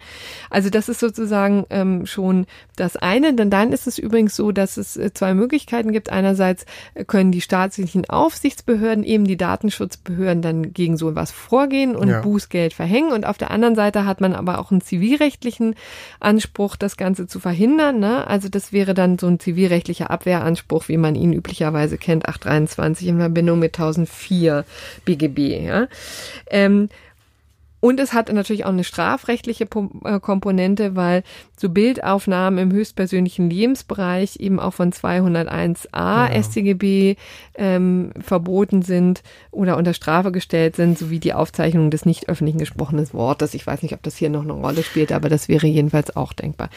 [0.49, 3.35] Also das ist sozusagen ähm, schon das eine.
[3.35, 6.09] Denn dann ist es übrigens so, dass es äh, zwei Möglichkeiten gibt.
[6.09, 6.65] Einerseits
[7.05, 12.21] können die staatlichen Aufsichtsbehörden, eben die Datenschutzbehörden, dann gegen so was vorgehen und ja.
[12.21, 13.11] Bußgeld verhängen.
[13.11, 15.75] Und auf der anderen Seite hat man aber auch einen zivilrechtlichen
[16.21, 17.99] Anspruch, das Ganze zu verhindern.
[17.99, 18.25] Ne?
[18.25, 23.17] Also das wäre dann so ein zivilrechtlicher Abwehranspruch, wie man ihn üblicherweise kennt, 823 in
[23.17, 24.63] Verbindung mit 1004
[25.03, 25.65] BGB.
[25.65, 25.87] Ja?
[26.49, 26.87] Ähm,
[27.81, 29.65] und es hat natürlich auch eine strafrechtliche
[30.05, 31.23] äh, Komponente, weil
[31.61, 36.43] so Bildaufnahmen im höchstpersönlichen Lebensbereich eben auch von 201a ja.
[36.43, 37.15] StGB
[37.55, 43.07] ähm, verboten sind oder unter Strafe gestellt sind, sowie die Aufzeichnung des nicht öffentlichen gesprochenen
[43.13, 43.53] Wortes.
[43.53, 46.33] Ich weiß nicht, ob das hier noch eine Rolle spielt, aber das wäre jedenfalls auch
[46.33, 46.69] denkbar.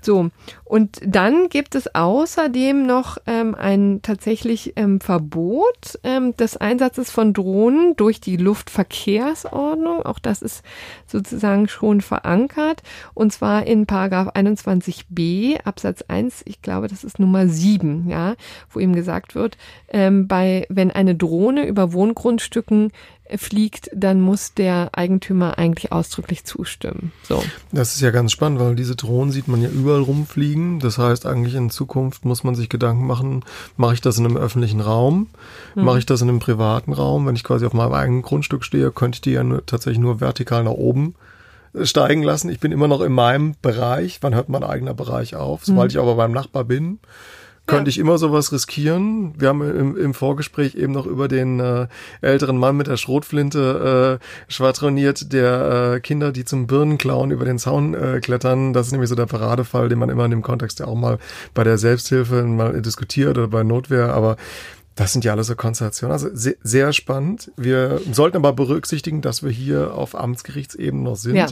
[0.00, 0.30] So,
[0.64, 7.32] und dann gibt es außerdem noch ähm, ein tatsächlich ähm, Verbot ähm, des Einsatzes von
[7.32, 10.02] Drohnen durch die Luftverkehrsordnung.
[10.02, 10.62] Auch das ist
[11.06, 12.82] sozusagen schon verankert.
[13.14, 18.34] Und zwar in Paragraph 21b Absatz 1, ich glaube, das ist Nummer 7, ja,
[18.70, 19.56] wo ihm gesagt wird,
[19.88, 22.92] ähm, bei, wenn eine Drohne über Wohngrundstücken
[23.36, 27.12] fliegt, dann muss der Eigentümer eigentlich ausdrücklich zustimmen.
[27.22, 27.44] So.
[27.72, 30.80] Das ist ja ganz spannend, weil diese Drohnen sieht man ja überall rumfliegen.
[30.80, 33.44] Das heißt, eigentlich in Zukunft muss man sich Gedanken machen,
[33.76, 35.28] mache ich das in einem öffentlichen Raum?
[35.74, 35.84] Hm.
[35.84, 37.26] Mache ich das in einem privaten Raum?
[37.26, 40.20] Wenn ich quasi auf meinem eigenen Grundstück stehe, könnte ich die ja nur, tatsächlich nur
[40.20, 41.27] vertikal nach oben äh,
[41.84, 42.50] steigen lassen.
[42.50, 44.18] Ich bin immer noch in meinem Bereich.
[44.20, 45.64] Wann hört mein eigener Bereich auf?
[45.64, 45.96] Sobald hm.
[45.96, 47.00] ich aber beim Nachbar bin,
[47.68, 49.34] könnte ich immer sowas riskieren.
[49.38, 51.86] Wir haben im, im Vorgespräch eben noch über den äh,
[52.22, 57.58] älteren Mann mit der Schrotflinte äh, schwadroniert, der äh, Kinder, die zum Birnenklauen über den
[57.58, 58.72] Zaun äh, klettern.
[58.72, 61.18] Das ist nämlich so der Paradefall, den man immer in dem Kontext ja auch mal
[61.54, 64.14] bei der Selbsthilfe mal diskutiert oder bei Notwehr.
[64.14, 64.36] Aber
[64.98, 66.12] das sind ja alles so Konstellationen.
[66.12, 67.52] Also sehr, sehr spannend.
[67.56, 71.36] Wir sollten aber berücksichtigen, dass wir hier auf Amtsgerichtsebene noch sind.
[71.36, 71.46] Ja.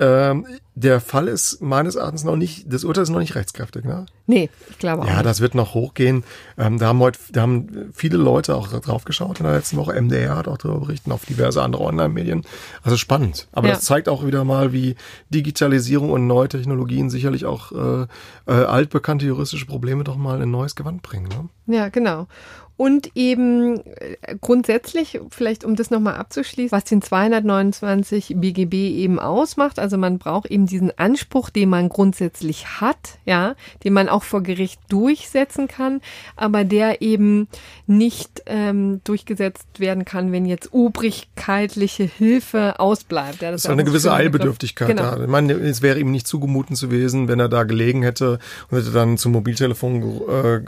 [0.00, 4.06] Ähm, der Fall ist meines Erachtens noch nicht, das Urteil ist noch nicht rechtskräftig, ne?
[4.26, 5.06] Nee, ich glaube auch.
[5.06, 6.24] Ja, das wird noch hochgehen.
[6.56, 9.92] Ähm, da haben heute, da haben viele Leute auch drauf geschaut in der letzten Woche.
[10.00, 12.42] MDR hat auch darüber berichtet, auf diverse andere Online-Medien.
[12.82, 13.46] Also spannend.
[13.52, 13.74] Aber ja.
[13.74, 14.96] das zeigt auch wieder mal, wie
[15.28, 18.06] Digitalisierung und neue Technologien sicherlich auch äh,
[18.46, 21.28] äh, altbekannte juristische Probleme doch mal in ein neues Gewand bringen.
[21.28, 21.76] Ne?
[21.76, 22.26] Ja, genau
[22.80, 29.78] und eben äh, grundsätzlich, vielleicht um das nochmal abzuschließen, was den 229 BGB eben ausmacht.
[29.78, 33.54] Also man braucht eben diesen Anspruch, den man grundsätzlich hat, ja,
[33.84, 36.00] den man auch vor Gericht durchsetzen kann,
[36.36, 37.48] aber der eben
[37.86, 43.42] nicht ähm, durchgesetzt werden kann, wenn jetzt obrigkeitliche Hilfe ausbleibt.
[43.42, 45.16] Ja, das, das ist eine gewisse Eilbedürftigkeit genau.
[45.16, 45.22] da.
[45.22, 48.38] Ich meine, es wäre ihm nicht zugemuten gewesen, wenn er da gelegen hätte
[48.70, 50.60] und hätte dann zum Mobiltelefon äh,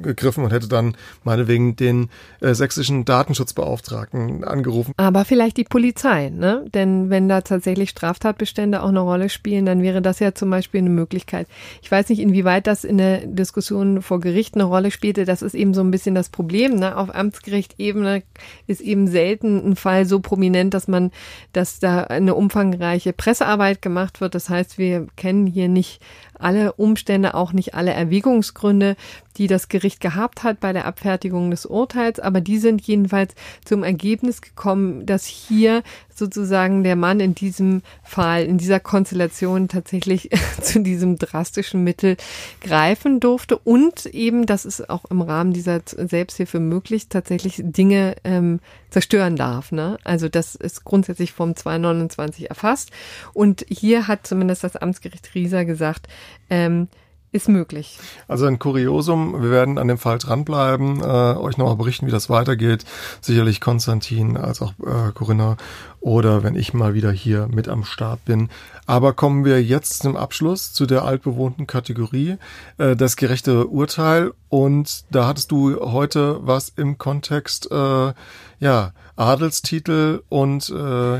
[0.00, 2.08] gegriffen und hätte dann meinetwegen deswegen den
[2.40, 4.92] äh, sächsischen Datenschutzbeauftragten angerufen.
[4.96, 6.64] Aber vielleicht die Polizei, ne?
[6.72, 10.80] Denn wenn da tatsächlich Straftatbestände auch eine Rolle spielen, dann wäre das ja zum Beispiel
[10.80, 11.48] eine Möglichkeit.
[11.82, 15.24] Ich weiß nicht, inwieweit das in der Diskussion vor Gericht eine Rolle spielte.
[15.24, 16.76] Das ist eben so ein bisschen das Problem.
[16.76, 16.96] Ne?
[16.96, 18.22] Auf Amtsgerichtebene
[18.66, 21.10] ist eben selten ein Fall so prominent, dass man,
[21.52, 24.34] dass da eine umfangreiche Pressearbeit gemacht wird.
[24.34, 26.00] Das heißt, wir kennen hier nicht
[26.40, 28.96] alle Umstände, auch nicht alle Erwägungsgründe,
[29.36, 33.34] die das Gericht gehabt hat bei der Abfertigung des Urteils, aber die sind jedenfalls
[33.64, 35.82] zum Ergebnis gekommen, dass hier
[36.18, 40.30] sozusagen der Mann in diesem Fall, in dieser Konstellation tatsächlich
[40.62, 42.16] zu diesem drastischen Mittel
[42.60, 48.60] greifen durfte und eben, das ist auch im Rahmen dieser Selbsthilfe möglich, tatsächlich Dinge ähm,
[48.90, 49.72] zerstören darf.
[49.72, 49.98] Ne?
[50.04, 52.90] Also das ist grundsätzlich vom 229 erfasst
[53.32, 56.08] und hier hat zumindest das Amtsgericht Rieser gesagt,
[56.50, 56.88] ähm,
[57.30, 57.98] ist möglich.
[58.26, 62.30] Also ein Kuriosum, wir werden an dem Fall dranbleiben, äh, euch nochmal berichten, wie das
[62.30, 62.84] weitergeht.
[63.20, 65.58] Sicherlich Konstantin als auch äh, Corinna
[66.00, 68.48] oder wenn ich mal wieder hier mit am Start bin.
[68.86, 72.36] Aber kommen wir jetzt zum Abschluss zu der altbewohnten Kategorie,
[72.78, 74.32] äh, das gerechte Urteil.
[74.48, 78.12] Und da hattest du heute was im Kontext, äh,
[78.60, 80.74] ja, Adelstitel und äh,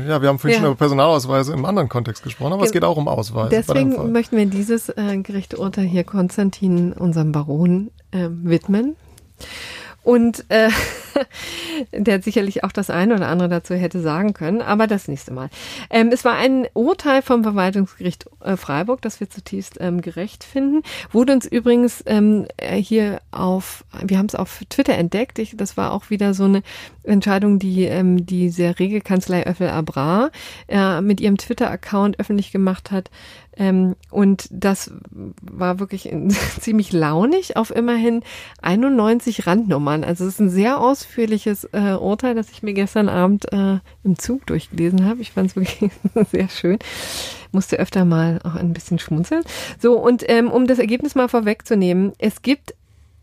[0.07, 0.61] ja, wir haben vorhin ja.
[0.61, 3.49] schon über Personalausweise im anderen Kontext gesprochen, aber es geht auch um Ausweise.
[3.49, 8.95] Deswegen möchten wir dieses äh, gerechte Urteil hier Konstantin, unserem Baron, äh, widmen.
[10.09, 10.71] Und äh,
[11.91, 15.51] der sicherlich auch das eine oder andere dazu hätte sagen können, aber das nächste Mal.
[15.91, 20.81] Ähm, es war ein Urteil vom Verwaltungsgericht äh, Freiburg, das wir zutiefst ähm, gerecht finden.
[21.11, 25.37] Wurde uns übrigens ähm, äh, hier auf, wir haben es auf Twitter entdeckt.
[25.37, 26.63] Ich, das war auch wieder so eine
[27.03, 30.31] Entscheidung, die ähm, die sehr rege Kanzlei Öffel Abra
[30.67, 33.11] äh, mit ihrem Twitter-Account öffentlich gemacht hat.
[33.57, 34.91] Ähm, und das
[35.41, 36.09] war wirklich
[36.59, 38.23] ziemlich launig auf immerhin
[38.61, 40.03] 91 Randnummern.
[40.03, 44.17] Also es ist ein sehr ausführliches äh, Urteil, das ich mir gestern Abend äh, im
[44.17, 45.21] Zug durchgelesen habe.
[45.21, 45.91] Ich fand es wirklich
[46.31, 46.79] sehr schön.
[47.51, 49.43] Musste öfter mal auch ein bisschen schmunzeln.
[49.79, 52.75] So, und ähm, um das Ergebnis mal vorwegzunehmen, es gibt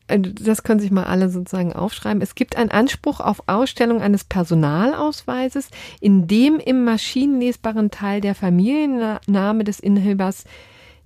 [0.09, 2.23] das können sich mal alle sozusagen aufschreiben.
[2.23, 5.69] Es gibt einen Anspruch auf Ausstellung eines Personalausweises,
[6.01, 10.45] in dem im maschinenlesbaren Teil der Familienname des Inhabers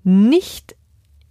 [0.04, 0.76] nicht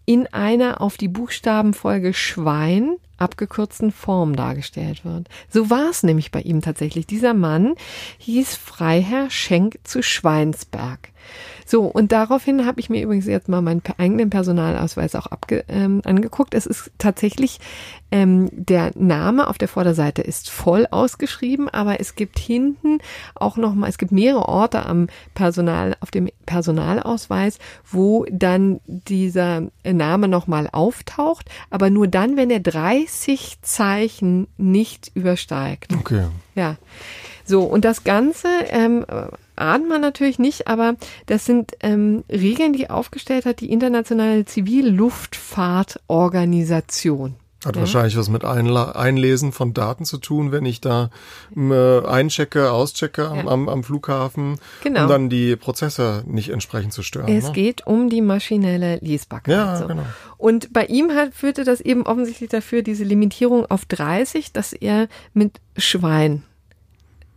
[0.05, 5.28] in einer auf die Buchstabenfolge Schwein abgekürzten Form dargestellt wird.
[5.49, 7.05] So war es nämlich bei ihm tatsächlich.
[7.05, 7.76] Dieser Mann
[8.17, 11.09] hieß Freiherr Schenk zu Schweinsberg.
[11.70, 16.01] So, und daraufhin habe ich mir übrigens jetzt mal meinen eigenen Personalausweis auch abge, ähm,
[16.03, 16.55] angeguckt.
[16.55, 17.59] Es ist tatsächlich,
[18.09, 22.97] ähm, der Name auf der Vorderseite ist voll ausgeschrieben, aber es gibt hinten
[23.36, 30.28] auch nochmal, es gibt mehrere Orte am Personal, auf dem Personalausweis, wo dann dieser Name
[30.28, 35.93] nochmal auftaucht, aber nur dann, wenn er 30 Zeichen nicht übersteigt.
[35.95, 36.26] Okay.
[36.60, 36.76] Ja.
[37.45, 39.05] So, und das Ganze ähm,
[39.55, 40.95] ahnt man natürlich nicht, aber
[41.26, 47.36] das sind ähm, Regeln, die aufgestellt hat die Internationale Zivilluftfahrtorganisation.
[47.66, 47.82] Hat ja.
[47.82, 51.10] wahrscheinlich was mit Einla Einlesen von Daten zu tun, wenn ich da
[51.57, 53.32] äh, einchecke, auschecke ja.
[53.32, 55.03] am, am, Flughafen, genau.
[55.03, 57.28] um dann die Prozesse nicht entsprechend zu stören.
[57.28, 57.51] Es ne?
[57.51, 59.53] geht um die maschinelle Lesbarkeit.
[59.53, 59.88] Ja, so.
[59.88, 60.05] genau.
[60.38, 65.10] Und bei ihm hat, führte das eben offensichtlich dafür, diese Limitierung auf 30, dass er
[65.34, 66.43] mit Schwein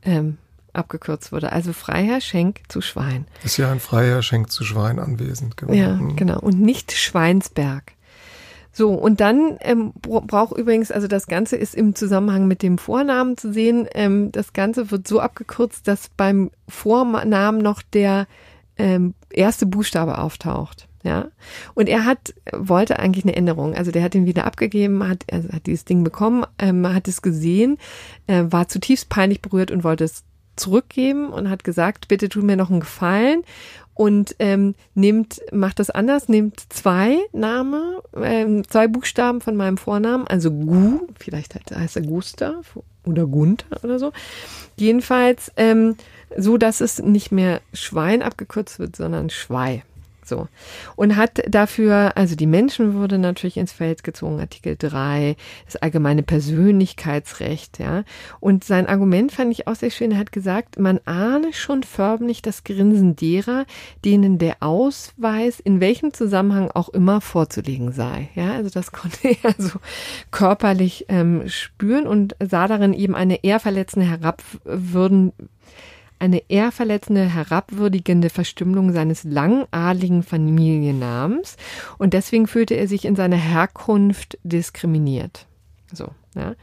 [0.04, 0.38] ähm,
[0.72, 1.52] abgekürzt wurde.
[1.52, 3.26] Also Freiherr Schenk zu Schwein.
[3.44, 5.56] Ist ja ein Freiherr Schenk zu Schwein anwesend.
[5.56, 5.72] Genau.
[5.72, 6.40] Ja, genau.
[6.40, 7.92] Und nicht Schweinsberg.
[8.74, 13.36] So, und dann ähm, braucht übrigens, also das Ganze ist im Zusammenhang mit dem Vornamen
[13.36, 13.86] zu sehen.
[13.92, 18.26] Ähm, das Ganze wird so abgekürzt, dass beim Vornamen noch der
[18.78, 20.88] ähm, erste Buchstabe auftaucht.
[21.02, 21.28] Ja.
[21.74, 23.74] Und er hat, wollte eigentlich eine Änderung.
[23.74, 27.22] Also der hat ihn wieder abgegeben, hat, also hat dieses Ding bekommen, ähm, hat es
[27.22, 27.78] gesehen,
[28.26, 30.24] äh, war zutiefst peinlich berührt und wollte es
[30.54, 33.42] zurückgeben und hat gesagt, bitte tu mir noch einen Gefallen
[33.94, 40.26] und ähm, nimmt, macht das anders, nimmt zwei Name, ähm, zwei Buchstaben von meinem Vornamen,
[40.26, 44.12] also Gu, vielleicht heißt er Gustav oder Gunther oder so.
[44.76, 45.96] Jedenfalls ähm,
[46.36, 49.82] so, dass es nicht mehr Schwein abgekürzt wird, sondern Schwei.
[50.24, 50.48] So.
[50.96, 57.78] Und hat dafür, also die Menschenwürde natürlich ins Feld gezogen, Artikel 3, das allgemeine Persönlichkeitsrecht,
[57.78, 58.04] ja.
[58.40, 60.12] Und sein Argument fand ich auch sehr schön.
[60.12, 63.66] Er hat gesagt, man ahne schon förmlich das Grinsen derer,
[64.04, 68.28] denen der Ausweis in welchem Zusammenhang auch immer vorzulegen sei.
[68.34, 69.78] Ja, also das konnte er so
[70.30, 75.32] körperlich ähm, spüren und sah darin eben eine eher verletzende Herabwürden,
[76.22, 81.56] eine ehrverletzende, herabwürdigende Verstümmelung seines langadligen Familiennamens
[81.98, 85.46] und deswegen fühlte er sich in seiner Herkunft diskriminiert.
[85.92, 86.54] So, ja.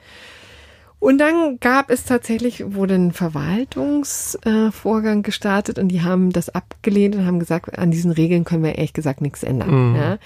[1.00, 7.16] Und dann gab es tatsächlich, wurde ein Verwaltungsvorgang äh, gestartet und die haben das abgelehnt
[7.16, 9.92] und haben gesagt, an diesen Regeln können wir ehrlich gesagt nichts ändern.
[9.92, 9.96] Mhm.
[9.96, 10.18] Ja.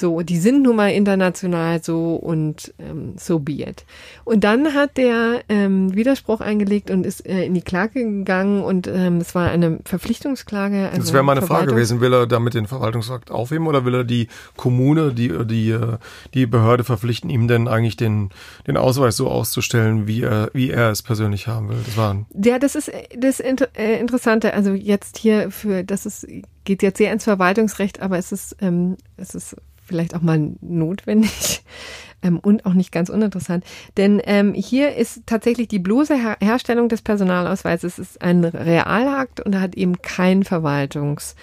[0.00, 3.84] So, die sind nun mal international so und ähm, so be it.
[4.24, 8.86] Und dann hat der ähm, Widerspruch eingelegt und ist äh, in die Klage gegangen und
[8.86, 10.88] ähm, es war eine Verpflichtungsklage.
[10.88, 14.04] Also das wäre meine Frage gewesen, will er damit den Verwaltungsakt aufheben oder will er
[14.04, 15.98] die Kommune, die, die, äh,
[16.32, 18.30] die Behörde verpflichten, ihm denn eigentlich den,
[18.66, 21.78] den Ausweis so auszustellen, wie er, wie er es persönlich haben will?
[21.84, 24.52] Das war ja, das ist das äh, Interessante.
[24.54, 26.26] Also jetzt hier für, das ist,
[26.64, 31.62] geht jetzt sehr ins Verwaltungsrecht, aber es ist, ähm, es ist vielleicht auch mal notwendig
[32.22, 33.64] ähm, und auch nicht ganz uninteressant.
[33.96, 39.60] Denn ähm, hier ist tatsächlich die bloße Her Herstellung des Personalausweises ist ein Realakt und
[39.60, 41.36] hat eben kein Verwaltungs,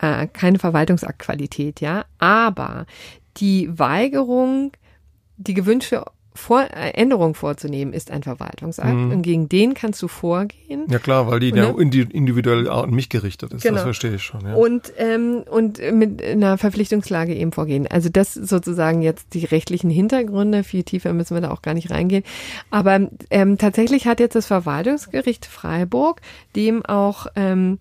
[0.00, 2.04] äh, keine Verwaltungsaktqualität, ja.
[2.18, 2.86] Aber
[3.36, 4.72] die Weigerung,
[5.36, 6.04] die gewünschte
[6.38, 9.10] vor, äh, Änderung vorzunehmen, ist ein Verwaltungsakt mhm.
[9.10, 10.84] und gegen den kannst du vorgehen.
[10.88, 11.74] Ja klar, weil die ne?
[11.74, 13.74] ja individuell an mich gerichtet ist, genau.
[13.74, 14.46] das verstehe ich schon.
[14.46, 14.54] Ja.
[14.54, 17.86] Und, ähm, und mit einer Verpflichtungslage eben vorgehen.
[17.88, 21.90] Also das sozusagen jetzt die rechtlichen Hintergründe, viel tiefer müssen wir da auch gar nicht
[21.90, 22.24] reingehen.
[22.70, 26.20] Aber ähm, tatsächlich hat jetzt das Verwaltungsgericht Freiburg
[26.54, 27.78] dem auch ähm,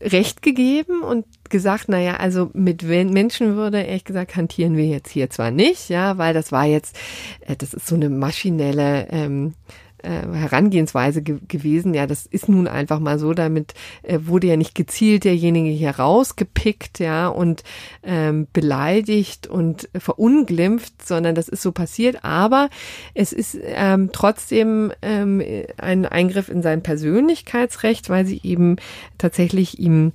[0.00, 5.50] Recht gegeben und gesagt, naja, also mit Menschenwürde, ehrlich gesagt, hantieren wir jetzt hier zwar
[5.50, 6.96] nicht, ja, weil das war jetzt,
[7.40, 9.54] äh, das ist so eine maschinelle ähm,
[10.02, 11.92] äh, Herangehensweise ge gewesen.
[11.92, 13.34] Ja, das ist nun einfach mal so.
[13.34, 17.62] Damit äh, wurde ja nicht gezielt derjenige hier rausgepickt, ja, und
[18.02, 22.24] ähm, beleidigt und verunglimpft, sondern das ist so passiert.
[22.24, 22.70] Aber
[23.14, 25.42] es ist ähm, trotzdem ähm,
[25.76, 28.76] ein Eingriff in sein Persönlichkeitsrecht, weil sie eben
[29.18, 30.12] tatsächlich ihm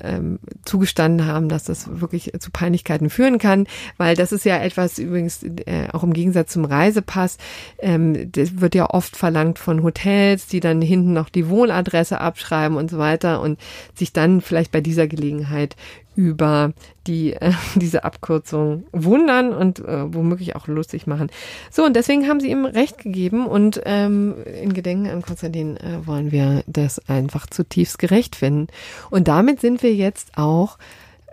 [0.00, 3.66] ähm, zugestanden haben, dass das wirklich zu Peinlichkeiten führen kann,
[3.96, 7.38] weil das ist ja etwas übrigens äh, auch im Gegensatz zum Reisepass,
[7.78, 12.76] ähm, das wird ja oft verlangt von Hotels, die dann hinten noch die Wohnadresse abschreiben
[12.76, 13.58] und so weiter und
[13.94, 15.76] sich dann vielleicht bei dieser Gelegenheit
[16.16, 16.72] über
[17.06, 21.30] die äh, diese Abkürzung wundern und äh, womöglich auch lustig machen.
[21.70, 26.06] So, und deswegen haben sie ihm recht gegeben und ähm, in Gedenken an Konstantin äh,
[26.06, 28.66] wollen wir das einfach zutiefst gerecht finden.
[29.10, 30.78] Und damit sind wir jetzt auch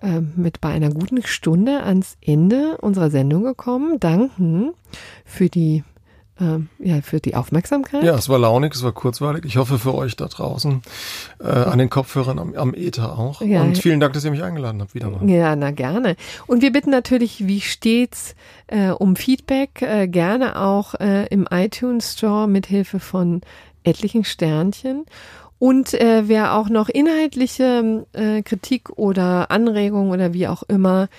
[0.02, 4.00] äh, mit bei einer guten Stunde ans Ende unserer Sendung gekommen.
[4.00, 4.74] Danken
[5.26, 5.84] für die
[6.40, 8.04] ähm, ja, für die Aufmerksamkeit.
[8.04, 9.46] Ja, es war launig, es war kurzweilig.
[9.46, 10.82] Ich hoffe für euch da draußen,
[11.40, 13.42] äh, an den Kopfhörern, am, am Ether auch.
[13.42, 13.62] Ja.
[13.62, 15.30] Und vielen Dank, dass ihr mich eingeladen habt, wieder mal.
[15.30, 16.16] Ja, na gerne.
[16.48, 18.36] Und wir bitten natürlich, wie stets,
[18.68, 23.42] äh, um Feedback, äh, gerne auch äh, im iTunes Store mit Hilfe von
[23.84, 25.06] etlichen Sternchen.
[25.60, 31.10] Und äh, wer auch noch inhaltliche äh, Kritik oder Anregung oder wie auch immer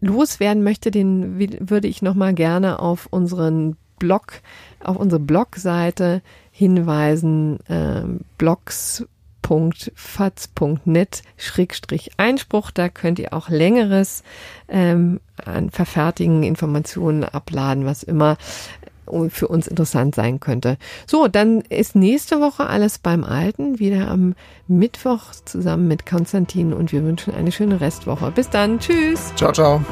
[0.00, 4.40] loswerden möchte, den würde ich noch mal gerne auf unseren Blog,
[4.82, 11.22] auf unsere Blogseite hinweisen, ähm, blogs.faz.net
[12.16, 12.70] Einspruch.
[12.70, 14.22] Da könnt ihr auch längeres
[14.68, 18.36] ähm, an verfertigen Informationen abladen, was immer
[19.10, 20.76] äh, für uns interessant sein könnte.
[21.06, 24.34] So, dann ist nächste Woche alles beim Alten, wieder am
[24.68, 28.30] Mittwoch zusammen mit Konstantin und wir wünschen eine schöne Restwoche.
[28.30, 29.32] Bis dann, tschüss.
[29.36, 29.84] Ciao, ciao.